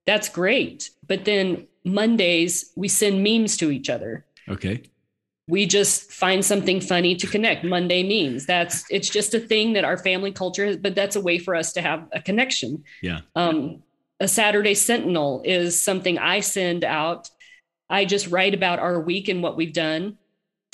that's 0.05 0.29
great. 0.29 0.89
But 1.07 1.25
then 1.25 1.67
Mondays 1.85 2.71
we 2.75 2.87
send 2.87 3.23
memes 3.23 3.57
to 3.57 3.71
each 3.71 3.89
other. 3.89 4.25
Okay 4.47 4.83
we 5.49 5.65
just 5.65 6.11
find 6.11 6.45
something 6.45 6.79
funny 6.79 7.15
to 7.15 7.25
connect. 7.25 7.63
Monday 7.63 8.03
memes. 8.03 8.45
That's 8.45 8.85
it's 8.89 9.09
just 9.09 9.33
a 9.33 9.39
thing 9.39 9.73
that 9.73 9.83
our 9.83 9.97
family 9.97 10.31
culture 10.31 10.65
has 10.65 10.77
but 10.77 10.95
that's 10.95 11.15
a 11.15 11.21
way 11.21 11.39
for 11.39 11.55
us 11.55 11.73
to 11.73 11.81
have 11.81 12.07
a 12.13 12.21
connection. 12.21 12.83
Yeah. 13.01 13.21
Um, 13.35 13.83
a 14.19 14.27
saturday 14.27 14.75
sentinel 14.75 15.41
is 15.45 15.81
something 15.81 16.17
i 16.19 16.39
send 16.39 16.83
out. 16.83 17.29
I 17.89 18.05
just 18.05 18.27
write 18.27 18.53
about 18.53 18.79
our 18.79 18.99
week 18.99 19.27
and 19.29 19.41
what 19.41 19.57
we've 19.57 19.73
done 19.73 20.17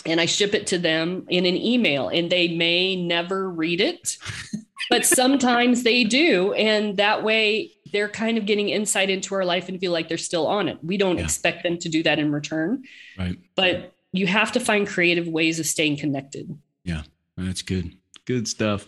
and 0.06 0.20
i 0.20 0.26
ship 0.26 0.54
it 0.54 0.68
to 0.68 0.78
them 0.78 1.26
in 1.30 1.46
an 1.46 1.56
email 1.56 2.10
and 2.10 2.30
they 2.30 2.50
may 2.50 2.96
never 2.96 3.50
read 3.50 3.80
it 3.82 4.18
but 4.90 5.06
sometimes 5.06 5.84
they 5.84 6.04
do 6.04 6.54
and 6.54 6.98
that 6.98 7.24
way 7.24 7.72
they're 7.92 8.10
kind 8.10 8.38
of 8.38 8.46
getting 8.46 8.68
insight 8.70 9.10
into 9.10 9.34
our 9.36 9.46
life 9.46 9.70
and 9.70 9.80
feel 9.80 9.94
like 9.94 10.10
they're 10.10 10.18
still 10.18 10.48
on 10.48 10.68
it. 10.68 10.78
We 10.84 10.98
don't 10.98 11.18
yeah. 11.18 11.24
expect 11.24 11.64
them 11.64 11.78
to 11.78 11.88
do 11.88 12.04
that 12.04 12.20
in 12.20 12.30
return. 12.30 12.84
Right. 13.18 13.38
But 13.56 13.95
you 14.18 14.28
have 14.28 14.52
to 14.54 14.60
find 14.60 14.88
creative 14.88 15.28
ways 15.28 15.60
of 15.60 15.66
staying 15.66 15.98
connected. 15.98 16.58
Yeah, 16.84 17.04
that's 17.38 17.62
good. 17.62 17.92
Good 18.26 18.48
stuff. 18.48 18.86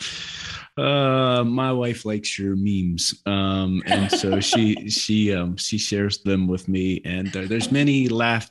Uh, 0.78 1.44
my 1.44 1.72
wife 1.72 2.06
likes 2.06 2.38
your 2.38 2.56
memes, 2.56 3.16
um, 3.26 3.82
and 3.86 4.12
so 4.12 4.40
she 4.40 4.90
she 4.90 5.34
um, 5.34 5.58
she 5.58 5.78
shares 5.78 6.20
them 6.20 6.48
with 6.48 6.68
me. 6.68 7.02
And 7.04 7.36
uh, 7.36 7.46
there's 7.48 7.72
many 7.72 8.08
laugh, 8.10 8.50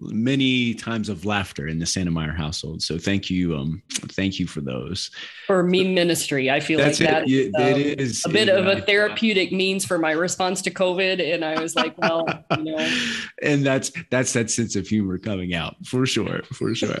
many 0.00 0.74
times 0.74 1.08
of 1.08 1.24
laughter 1.24 1.68
in 1.68 1.78
the 1.78 1.84
Santmyire 1.84 2.36
household. 2.36 2.82
So 2.82 2.98
thank 2.98 3.30
you, 3.30 3.56
um, 3.56 3.82
thank 3.90 4.38
you 4.38 4.46
for 4.46 4.60
those. 4.60 5.10
For 5.46 5.62
meme 5.62 5.94
ministry, 5.94 6.50
I 6.50 6.60
feel 6.60 6.78
That's 6.78 7.00
like 7.00 7.10
that 7.10 7.22
it. 7.28 7.30
Is, 7.30 7.54
um, 7.54 7.62
it 7.62 8.00
is 8.00 8.24
a 8.26 8.28
bit 8.28 8.48
of 8.48 8.66
a 8.66 8.80
therapeutic 8.82 9.52
means 9.52 9.84
for 9.84 9.98
my 9.98 10.12
response 10.12 10.62
to 10.62 10.70
COVID, 10.70 11.34
and 11.34 11.44
I 11.44 11.60
was 11.60 11.76
like, 11.76 11.96
well, 11.98 12.26
you 12.58 12.64
know, 12.64 12.96
and 13.42 13.64
that's 13.64 13.92
that's 14.10 14.32
that 14.32 14.50
sense 14.50 14.74
of 14.76 14.88
humor 14.88 15.18
coming 15.18 15.54
out 15.54 15.76
for 15.86 16.06
sure, 16.06 16.42
for 16.52 16.74
sure. 16.74 16.98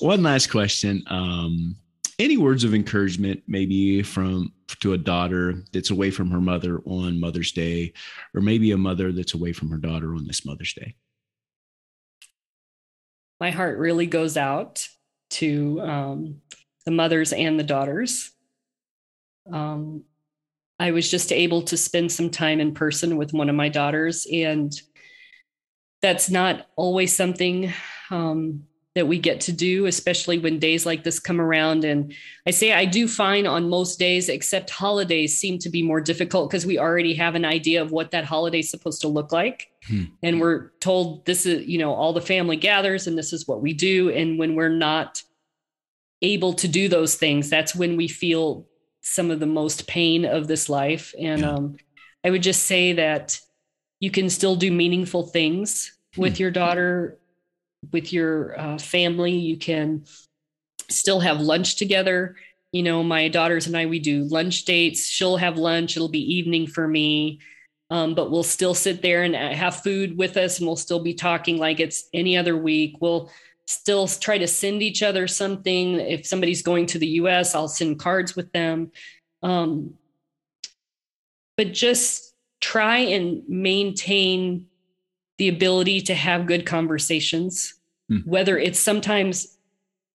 One 0.00 0.22
last 0.22 0.50
question. 0.50 1.02
Um, 1.08 1.76
any 2.20 2.36
words 2.36 2.64
of 2.64 2.74
encouragement, 2.74 3.42
maybe 3.46 4.02
from 4.02 4.52
to 4.80 4.92
a 4.92 4.98
daughter 4.98 5.62
that's 5.72 5.90
away 5.90 6.10
from 6.10 6.30
her 6.30 6.40
mother 6.40 6.80
on 6.84 7.20
Mother's 7.20 7.52
Day, 7.52 7.92
or 8.34 8.40
maybe 8.40 8.72
a 8.72 8.76
mother 8.76 9.12
that's 9.12 9.34
away 9.34 9.52
from 9.52 9.70
her 9.70 9.76
daughter 9.76 10.14
on 10.14 10.26
this 10.26 10.44
Mother's 10.44 10.74
Day? 10.74 10.94
My 13.40 13.50
heart 13.50 13.78
really 13.78 14.06
goes 14.06 14.36
out 14.36 14.86
to 15.30 15.80
um, 15.80 16.42
the 16.84 16.90
mothers 16.90 17.32
and 17.32 17.58
the 17.58 17.64
daughters. 17.64 18.30
Um, 19.52 20.04
I 20.78 20.92
was 20.92 21.10
just 21.10 21.32
able 21.32 21.62
to 21.62 21.76
spend 21.76 22.12
some 22.12 22.30
time 22.30 22.60
in 22.60 22.72
person 22.72 23.16
with 23.16 23.32
one 23.32 23.48
of 23.48 23.56
my 23.56 23.68
daughters, 23.68 24.26
and 24.32 24.72
that's 26.02 26.30
not 26.30 26.66
always 26.76 27.14
something 27.14 27.72
um, 28.10 28.67
that 28.98 29.06
we 29.06 29.16
get 29.16 29.40
to 29.40 29.52
do, 29.52 29.86
especially 29.86 30.38
when 30.38 30.58
days 30.58 30.84
like 30.84 31.04
this 31.04 31.20
come 31.20 31.40
around. 31.40 31.84
And 31.84 32.12
I 32.46 32.50
say 32.50 32.72
I 32.72 32.84
do 32.84 33.06
fine 33.06 33.46
on 33.46 33.68
most 33.68 33.96
days, 33.96 34.28
except 34.28 34.70
holidays 34.70 35.38
seem 35.38 35.60
to 35.60 35.70
be 35.70 35.84
more 35.84 36.00
difficult 36.00 36.50
because 36.50 36.66
we 36.66 36.80
already 36.80 37.14
have 37.14 37.36
an 37.36 37.44
idea 37.44 37.80
of 37.80 37.92
what 37.92 38.10
that 38.10 38.24
holiday 38.24 38.58
is 38.58 38.70
supposed 38.70 39.00
to 39.02 39.08
look 39.08 39.30
like. 39.30 39.70
Hmm. 39.86 40.04
And 40.20 40.40
we're 40.40 40.70
told 40.80 41.24
this 41.26 41.46
is, 41.46 41.64
you 41.66 41.78
know, 41.78 41.94
all 41.94 42.12
the 42.12 42.20
family 42.20 42.56
gathers 42.56 43.06
and 43.06 43.16
this 43.16 43.32
is 43.32 43.46
what 43.46 43.62
we 43.62 43.72
do. 43.72 44.10
And 44.10 44.36
when 44.36 44.56
we're 44.56 44.68
not 44.68 45.22
able 46.20 46.54
to 46.54 46.66
do 46.66 46.88
those 46.88 47.14
things, 47.14 47.48
that's 47.48 47.76
when 47.76 47.96
we 47.96 48.08
feel 48.08 48.66
some 49.00 49.30
of 49.30 49.38
the 49.38 49.46
most 49.46 49.86
pain 49.86 50.24
of 50.24 50.48
this 50.48 50.68
life. 50.68 51.14
And 51.20 51.42
yeah. 51.42 51.52
um, 51.52 51.76
I 52.24 52.30
would 52.30 52.42
just 52.42 52.64
say 52.64 52.94
that 52.94 53.38
you 54.00 54.10
can 54.10 54.28
still 54.28 54.56
do 54.56 54.72
meaningful 54.72 55.22
things 55.22 55.96
hmm. 56.16 56.20
with 56.20 56.40
your 56.40 56.50
daughter 56.50 57.20
with 57.92 58.12
your 58.12 58.58
uh, 58.58 58.78
family. 58.78 59.32
You 59.32 59.56
can 59.56 60.04
still 60.90 61.20
have 61.20 61.40
lunch 61.40 61.76
together. 61.76 62.36
You 62.72 62.82
know, 62.82 63.02
my 63.02 63.28
daughters 63.28 63.66
and 63.66 63.76
I, 63.76 63.86
we 63.86 63.98
do 63.98 64.24
lunch 64.24 64.64
dates. 64.64 65.06
She'll 65.06 65.36
have 65.36 65.56
lunch, 65.56 65.96
it'll 65.96 66.08
be 66.08 66.34
evening 66.34 66.66
for 66.66 66.86
me. 66.86 67.40
Um, 67.90 68.14
but 68.14 68.30
we'll 68.30 68.42
still 68.42 68.74
sit 68.74 69.00
there 69.00 69.22
and 69.22 69.34
uh, 69.34 69.54
have 69.54 69.82
food 69.82 70.18
with 70.18 70.36
us 70.36 70.58
and 70.58 70.66
we'll 70.66 70.76
still 70.76 71.02
be 71.02 71.14
talking 71.14 71.56
like 71.56 71.80
it's 71.80 72.08
any 72.12 72.36
other 72.36 72.54
week. 72.54 72.96
We'll 73.00 73.30
still 73.66 74.06
try 74.06 74.36
to 74.38 74.46
send 74.46 74.82
each 74.82 75.02
other 75.02 75.26
something. 75.26 75.94
If 75.94 76.26
somebody's 76.26 76.62
going 76.62 76.86
to 76.86 76.98
the 76.98 77.06
US, 77.06 77.54
I'll 77.54 77.68
send 77.68 77.98
cards 77.98 78.36
with 78.36 78.52
them. 78.52 78.92
Um, 79.42 79.94
but 81.56 81.72
just 81.72 82.34
try 82.60 82.98
and 82.98 83.42
maintain 83.48 84.67
the 85.38 85.48
ability 85.48 86.02
to 86.02 86.14
have 86.14 86.46
good 86.46 86.66
conversations, 86.66 87.74
mm. 88.10 88.26
whether 88.26 88.58
it's 88.58 88.78
sometimes 88.78 89.56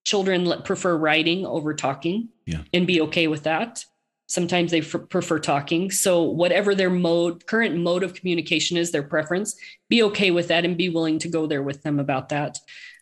children 0.04 0.62
prefer 0.64 0.96
writing 0.96 1.46
over 1.46 1.74
talking 1.74 2.30
yeah. 2.46 2.62
and 2.74 2.86
be 2.86 3.02
okay 3.02 3.28
with 3.28 3.44
that. 3.44 3.86
Sometimes 4.28 4.72
they 4.72 4.82
f- 4.82 5.10
prefer 5.10 5.40
talking. 5.40 5.92
So, 5.92 6.24
whatever 6.24 6.76
their 6.76 6.90
mode, 6.90 7.46
current 7.46 7.78
mode 7.78 8.04
of 8.04 8.14
communication 8.14 8.78
is, 8.78 8.92
their 8.92 9.04
preference, 9.04 9.56
be 9.90 10.04
okay 10.04 10.32
with 10.32 10.50
that 10.50 10.66
and 10.66 10.78
be 10.78 10.90
willing 10.90 11.20
to 11.20 11.30
go 11.30 11.46
there 11.48 11.64
with 11.64 11.84
them 11.84 12.00
about 12.00 12.30
that. 12.30 12.60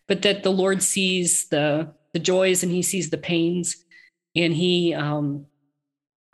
But 0.07 0.21
that 0.23 0.43
the 0.43 0.51
Lord 0.51 0.83
sees 0.83 1.47
the 1.49 1.93
the 2.13 2.19
joys 2.19 2.63
and 2.63 2.71
He 2.71 2.81
sees 2.81 3.09
the 3.09 3.17
pains, 3.17 3.77
and 4.35 4.53
He 4.53 4.93
um, 4.93 5.45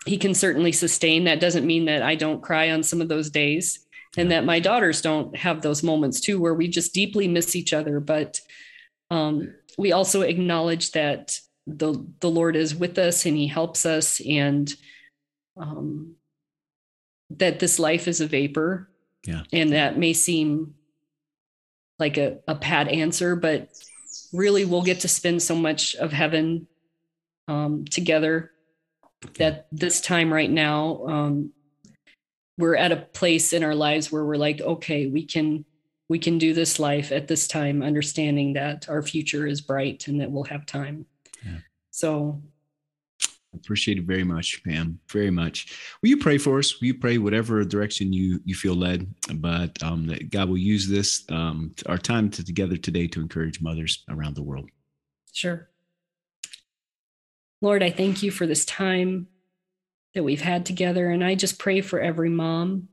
He 0.06 0.18
can 0.18 0.34
certainly 0.34 0.72
sustain. 0.72 1.26
That 1.26 1.42
doesn't 1.42 1.68
mean 1.68 1.86
that 1.86 2.02
I 2.02 2.16
don't 2.16 2.42
cry 2.42 2.72
on 2.72 2.82
some 2.82 3.02
of 3.02 3.10
those 3.10 3.30
days 3.30 3.87
and 4.16 4.32
that 4.32 4.46
my 4.46 4.60
daughters 4.60 5.02
don't 5.02 5.36
have 5.36 5.62
those 5.62 5.84
moments 5.84 6.20
too 6.20 6.40
where 6.40 6.54
we 6.54 6.68
just 6.68 6.94
deeply 6.94 7.28
miss 7.28 7.56
each 7.56 7.74
other. 7.74 8.00
But 8.00 8.40
um, 9.12 9.54
we 9.78 9.92
also 9.92 10.22
acknowledge 10.22 10.92
that 10.92 11.40
the 11.66 12.06
the 12.22 12.30
lord 12.30 12.56
is 12.56 12.74
with 12.74 12.98
us 12.98 13.26
and 13.26 13.36
he 13.36 13.46
helps 13.46 13.86
us 13.86 14.22
and 14.26 14.74
um, 15.58 16.16
that 17.30 17.60
this 17.60 17.78
life 17.78 18.08
is 18.08 18.22
a 18.22 18.28
vapor. 18.28 18.90
Yeah. 19.26 19.44
And 19.52 19.74
that 19.74 19.98
may 19.98 20.14
seem 20.14 20.76
like 22.00 22.18
a, 22.18 22.40
a 22.48 22.56
pat 22.56 22.88
answer 22.88 23.36
but 23.36 23.70
really 24.32 24.66
we'll 24.66 24.84
get 24.84 25.02
to 25.02 25.08
spend 25.08 25.42
so 25.42 25.56
much 25.56 25.96
of 25.96 26.12
heaven 26.12 26.68
um, 27.48 27.86
together. 27.86 28.52
That 29.40 29.68
this 29.72 30.00
time 30.00 30.32
right 30.32 30.50
now 30.50 31.06
um, 31.08 31.52
we're 32.58 32.76
at 32.76 32.92
a 32.92 32.98
place 32.98 33.54
in 33.54 33.64
our 33.64 33.76
lives 33.76 34.12
where 34.12 34.26
we're 34.26 34.36
like 34.36 34.62
okay 34.62 35.08
we 35.08 35.26
can 35.26 35.64
we 36.10 36.20
can 36.20 36.38
do 36.38 36.54
this 36.54 36.80
life 36.80 37.12
at 37.12 37.28
this 37.28 37.48
time 37.48 37.82
understanding 37.82 38.54
that 38.54 38.88
our 38.90 39.02
future 39.02 39.46
is 39.46 39.62
bright 39.62 40.08
and 40.08 40.22
that 40.22 40.32
we'll 40.32 40.46
have 40.46 40.66
time. 40.66 41.06
Yeah. 41.46 41.58
so. 41.92 42.42
Appreciate 43.54 43.98
it 43.98 44.04
very 44.04 44.24
much 44.24 44.62
pam 44.64 45.00
very 45.10 45.32
much. 45.32 45.74
Will 46.02 46.10
you 46.10 46.18
pray 46.18 46.38
for 46.38 46.60
us? 46.60 46.80
Will 46.80 46.88
you 46.88 47.00
pray 47.00 47.18
whatever 47.18 47.64
direction 47.64 48.14
you 48.14 48.40
you 48.46 48.54
feel 48.54 48.76
led? 48.76 49.12
But 49.36 49.82
um, 49.82 50.06
that 50.08 50.30
god 50.30 50.50
will 50.50 50.58
use 50.58 50.88
this 50.88 51.26
um, 51.30 51.74
our 51.88 51.98
time 51.98 52.30
to, 52.32 52.44
together 52.44 52.78
today 52.78 53.08
to 53.08 53.22
encourage 53.22 53.60
mothers 53.62 54.04
around 54.10 54.36
the 54.36 54.44
world. 54.44 54.70
Sure. 55.34 55.70
Lord 57.62 57.82
i 57.82 57.90
thank 57.90 58.22
you 58.22 58.30
for 58.30 58.46
this 58.46 58.66
time 58.66 59.28
that 60.14 60.24
we've 60.24 60.42
had 60.42 60.66
together. 60.66 61.10
And 61.10 61.24
I 61.24 61.36
just 61.36 61.60
pray 61.60 61.82
for 61.82 62.00
every 62.00 62.30
mom 62.30 62.88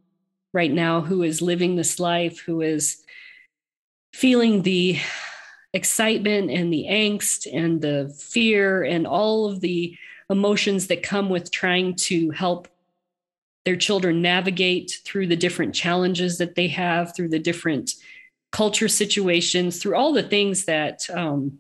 right 0.52 0.72
now 0.72 1.00
who 1.00 1.22
is 1.22 1.42
living 1.42 1.76
this 1.76 1.98
life, 1.98 2.40
who 2.40 2.60
is 2.60 3.02
feeling 4.12 4.62
the 4.62 4.98
excitement 5.72 6.50
and 6.50 6.72
the 6.72 6.86
angst 6.88 7.46
and 7.52 7.82
the 7.82 8.14
fear 8.16 8.82
and 8.84 9.06
all 9.06 9.46
of 9.50 9.60
the 9.60 9.96
emotions 10.30 10.86
that 10.86 11.02
come 11.02 11.28
with 11.28 11.50
trying 11.50 11.94
to 11.96 12.30
help 12.30 12.68
their 13.64 13.76
children 13.76 14.22
navigate 14.22 15.00
through 15.04 15.26
the 15.26 15.36
different 15.36 15.74
challenges 15.74 16.38
that 16.38 16.54
they 16.54 16.68
have, 16.68 17.14
through 17.14 17.28
the 17.28 17.38
different 17.38 17.94
culture 18.52 18.88
situations, 18.88 19.82
through 19.82 19.96
all 19.96 20.12
the 20.12 20.22
things 20.22 20.66
that 20.66 21.08
um, 21.10 21.58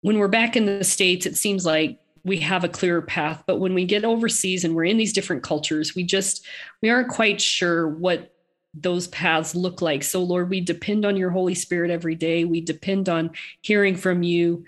when 0.00 0.18
we're 0.18 0.28
back 0.28 0.56
in 0.56 0.66
the 0.66 0.84
States, 0.84 1.26
it 1.26 1.36
seems 1.36 1.66
like 1.66 1.98
we 2.24 2.38
have 2.38 2.64
a 2.64 2.68
clearer 2.68 3.02
path. 3.02 3.42
But 3.46 3.58
when 3.58 3.74
we 3.74 3.84
get 3.84 4.04
overseas 4.04 4.64
and 4.64 4.74
we're 4.74 4.84
in 4.84 4.96
these 4.96 5.12
different 5.12 5.42
cultures 5.42 5.94
we 5.94 6.04
just 6.04 6.46
we 6.82 6.90
aren't 6.90 7.08
quite 7.08 7.40
sure 7.40 7.88
what 7.88 8.34
those 8.74 9.08
paths 9.08 9.54
look 9.54 9.80
like. 9.82 10.02
So 10.02 10.22
lord 10.22 10.50
we 10.50 10.60
depend 10.60 11.04
on 11.04 11.16
your 11.16 11.30
holy 11.30 11.54
spirit 11.54 11.90
every 11.90 12.14
day. 12.14 12.44
We 12.44 12.60
depend 12.60 13.08
on 13.08 13.30
hearing 13.62 13.96
from 13.96 14.22
you. 14.22 14.64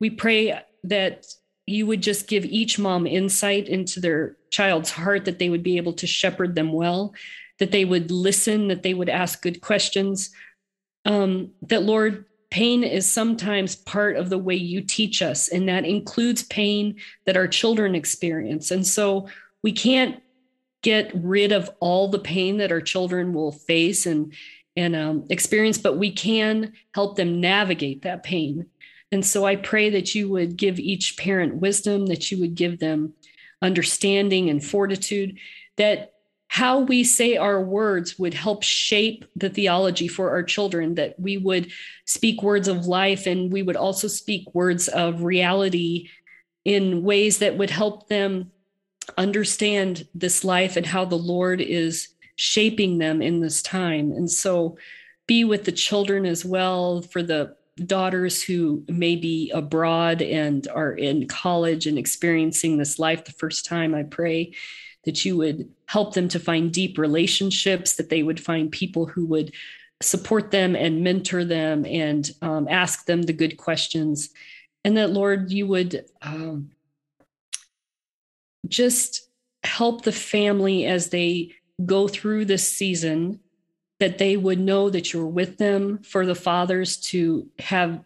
We 0.00 0.10
pray 0.10 0.60
that 0.84 1.26
you 1.66 1.86
would 1.86 2.02
just 2.02 2.28
give 2.28 2.44
each 2.44 2.78
mom 2.78 3.06
insight 3.06 3.68
into 3.68 4.00
their 4.00 4.36
child's 4.50 4.90
heart 4.90 5.24
that 5.24 5.38
they 5.38 5.48
would 5.48 5.62
be 5.62 5.78
able 5.78 5.94
to 5.94 6.06
shepherd 6.06 6.54
them 6.54 6.72
well 6.72 7.14
that 7.58 7.70
they 7.70 7.84
would 7.84 8.10
listen 8.10 8.68
that 8.68 8.82
they 8.82 8.94
would 8.94 9.08
ask 9.08 9.42
good 9.42 9.60
questions. 9.60 10.30
Um, 11.04 11.52
that 11.62 11.82
lord 11.82 12.24
Pain 12.54 12.84
is 12.84 13.10
sometimes 13.10 13.74
part 13.74 14.14
of 14.14 14.30
the 14.30 14.38
way 14.38 14.54
you 14.54 14.80
teach 14.80 15.22
us, 15.22 15.48
and 15.48 15.68
that 15.68 15.84
includes 15.84 16.44
pain 16.44 16.94
that 17.26 17.36
our 17.36 17.48
children 17.48 17.96
experience. 17.96 18.70
And 18.70 18.86
so 18.86 19.26
we 19.64 19.72
can't 19.72 20.22
get 20.80 21.10
rid 21.16 21.50
of 21.50 21.68
all 21.80 22.06
the 22.06 22.20
pain 22.20 22.58
that 22.58 22.70
our 22.70 22.80
children 22.80 23.32
will 23.32 23.50
face 23.50 24.06
and 24.06 24.32
and 24.76 24.94
um, 24.94 25.24
experience, 25.30 25.78
but 25.78 25.98
we 25.98 26.12
can 26.12 26.74
help 26.94 27.16
them 27.16 27.40
navigate 27.40 28.02
that 28.02 28.22
pain. 28.22 28.66
And 29.10 29.26
so 29.26 29.44
I 29.44 29.56
pray 29.56 29.90
that 29.90 30.14
you 30.14 30.28
would 30.28 30.56
give 30.56 30.78
each 30.78 31.16
parent 31.16 31.56
wisdom, 31.56 32.06
that 32.06 32.30
you 32.30 32.38
would 32.38 32.54
give 32.54 32.78
them 32.78 33.14
understanding 33.62 34.48
and 34.48 34.64
fortitude, 34.64 35.38
that 35.76 36.13
how 36.54 36.78
we 36.78 37.02
say 37.02 37.36
our 37.36 37.60
words 37.60 38.16
would 38.16 38.32
help 38.32 38.62
shape 38.62 39.24
the 39.34 39.50
theology 39.50 40.06
for 40.06 40.30
our 40.30 40.44
children, 40.44 40.94
that 40.94 41.18
we 41.18 41.36
would 41.36 41.68
speak 42.04 42.44
words 42.44 42.68
of 42.68 42.86
life 42.86 43.26
and 43.26 43.52
we 43.52 43.60
would 43.60 43.74
also 43.74 44.06
speak 44.06 44.54
words 44.54 44.86
of 44.86 45.24
reality 45.24 46.08
in 46.64 47.02
ways 47.02 47.38
that 47.38 47.58
would 47.58 47.70
help 47.70 48.06
them 48.08 48.52
understand 49.18 50.06
this 50.14 50.44
life 50.44 50.76
and 50.76 50.86
how 50.86 51.04
the 51.04 51.18
Lord 51.18 51.60
is 51.60 52.10
shaping 52.36 52.98
them 52.98 53.20
in 53.20 53.40
this 53.40 53.60
time. 53.60 54.12
And 54.12 54.30
so 54.30 54.78
be 55.26 55.42
with 55.42 55.64
the 55.64 55.72
children 55.72 56.24
as 56.24 56.44
well 56.44 57.02
for 57.02 57.24
the 57.24 57.56
daughters 57.84 58.44
who 58.44 58.84
may 58.86 59.16
be 59.16 59.50
abroad 59.50 60.22
and 60.22 60.68
are 60.68 60.92
in 60.92 61.26
college 61.26 61.88
and 61.88 61.98
experiencing 61.98 62.78
this 62.78 63.00
life 63.00 63.24
the 63.24 63.32
first 63.32 63.66
time, 63.66 63.92
I 63.92 64.04
pray 64.04 64.52
that 65.04 65.24
you 65.24 65.36
would 65.36 65.68
help 65.86 66.14
them 66.14 66.28
to 66.28 66.38
find 66.38 66.72
deep 66.72 66.98
relationships, 66.98 67.96
that 67.96 68.08
they 68.08 68.22
would 68.22 68.40
find 68.40 68.70
people 68.70 69.06
who 69.06 69.26
would 69.26 69.52
support 70.02 70.50
them 70.50 70.74
and 70.74 71.02
mentor 71.02 71.44
them 71.44 71.84
and 71.86 72.30
um, 72.42 72.66
ask 72.68 73.06
them 73.06 73.22
the 73.22 73.32
good 73.32 73.56
questions. 73.56 74.30
And 74.84 74.96
that, 74.96 75.10
Lord, 75.10 75.50
you 75.50 75.66
would 75.66 76.04
um, 76.20 76.70
just 78.68 79.28
help 79.62 80.02
the 80.02 80.12
family 80.12 80.84
as 80.84 81.08
they 81.08 81.52
go 81.84 82.08
through 82.08 82.44
this 82.44 82.70
season, 82.70 83.40
that 84.00 84.18
they 84.18 84.36
would 84.36 84.60
know 84.60 84.90
that 84.90 85.12
you're 85.12 85.26
with 85.26 85.58
them, 85.58 85.98
for 86.02 86.26
the 86.26 86.34
fathers 86.34 86.96
to 86.98 87.48
have 87.58 88.04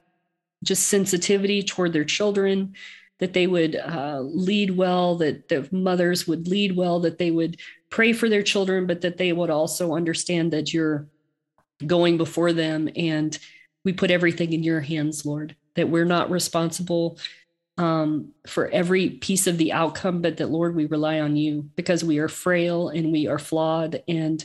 just 0.65 0.89
sensitivity 0.89 1.63
toward 1.63 1.93
their 1.93 2.05
children, 2.05 2.75
that 3.19 3.33
they 3.33 3.47
would 3.47 3.77
uh, 3.77 4.21
lead 4.21 4.77
well, 4.77 5.17
that 5.17 5.49
the 5.49 5.69
mothers 5.73 6.27
would 6.27 6.49
lead 6.49 6.77
well, 6.77 7.01
that 7.01 7.19
they 7.19 7.31
would 7.31 7.59
pray 7.91 8.13
for 8.13 8.29
their 8.29 8.43
children, 8.43 8.87
but 8.87 9.01
that 9.01 9.17
they 9.17 9.33
would 9.33 9.51
also 9.51 9.95
understand 9.95 10.53
that 10.53 10.73
you're 10.73 11.07
going 11.87 12.17
before 12.17 12.53
them 12.53 12.89
and 12.97 13.39
we 13.85 13.93
put 13.93 14.11
everything 14.11 14.53
in 14.53 14.63
your 14.63 14.81
hands, 14.81 15.25
Lord, 15.25 15.57
that 15.75 15.89
we're 15.89 16.05
not 16.05 16.31
responsible 16.31 17.19
um, 17.79 18.33
for 18.47 18.69
every 18.69 19.11
piece 19.11 19.47
of 19.47 19.57
the 19.57 19.73
outcome, 19.73 20.21
but 20.21 20.37
that, 20.39 20.51
Lord, 20.51 20.75
we 20.75 20.87
rely 20.87 21.21
on 21.21 21.37
you 21.37 21.71
because 21.77 22.03
we 22.03 22.19
are 22.19 22.29
frail 22.29 22.89
and 22.89 23.13
we 23.13 23.29
are 23.29 23.39
flawed. 23.39 24.03
And 24.09 24.45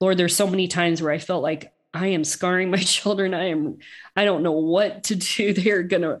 Lord, 0.00 0.18
there's 0.18 0.36
so 0.36 0.46
many 0.46 0.68
times 0.68 1.00
where 1.00 1.12
I 1.12 1.18
felt 1.18 1.42
like 1.42 1.72
I 1.94 2.08
am 2.08 2.22
scarring 2.22 2.70
my 2.70 2.78
children. 2.78 3.34
I 3.34 3.48
am, 3.48 3.78
I 4.14 4.24
don't 4.24 4.42
know 4.42 4.52
what 4.52 5.04
to 5.04 5.16
do. 5.16 5.52
They're 5.52 5.88
to, 5.88 6.20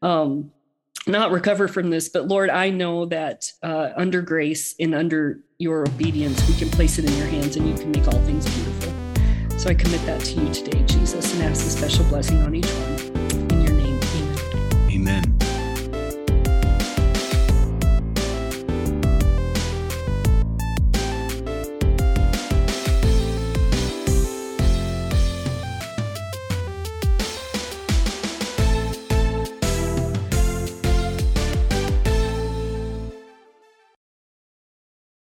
um, 0.00 0.52
not 1.06 1.30
recover 1.30 1.68
from 1.68 1.90
this, 1.90 2.08
but 2.08 2.26
Lord, 2.26 2.50
I 2.50 2.70
know 2.70 3.06
that 3.06 3.52
uh, 3.62 3.90
under 3.96 4.22
grace 4.22 4.74
and 4.80 4.94
under 4.94 5.40
your 5.58 5.82
obedience, 5.82 6.46
we 6.48 6.54
can 6.54 6.68
place 6.68 6.98
it 6.98 7.04
in 7.04 7.16
your 7.16 7.28
hands 7.28 7.56
and 7.56 7.68
you 7.68 7.74
can 7.74 7.92
make 7.92 8.06
all 8.06 8.20
things 8.24 8.44
beautiful. 8.54 8.92
So 9.58 9.70
I 9.70 9.74
commit 9.74 10.04
that 10.06 10.20
to 10.20 10.40
you 10.40 10.52
today, 10.52 10.82
Jesus, 10.84 11.32
and 11.34 11.42
ask 11.42 11.64
a 11.64 11.70
special 11.70 12.04
blessing 12.06 12.42
on 12.42 12.54
each 12.54 12.66
one. 12.66 12.95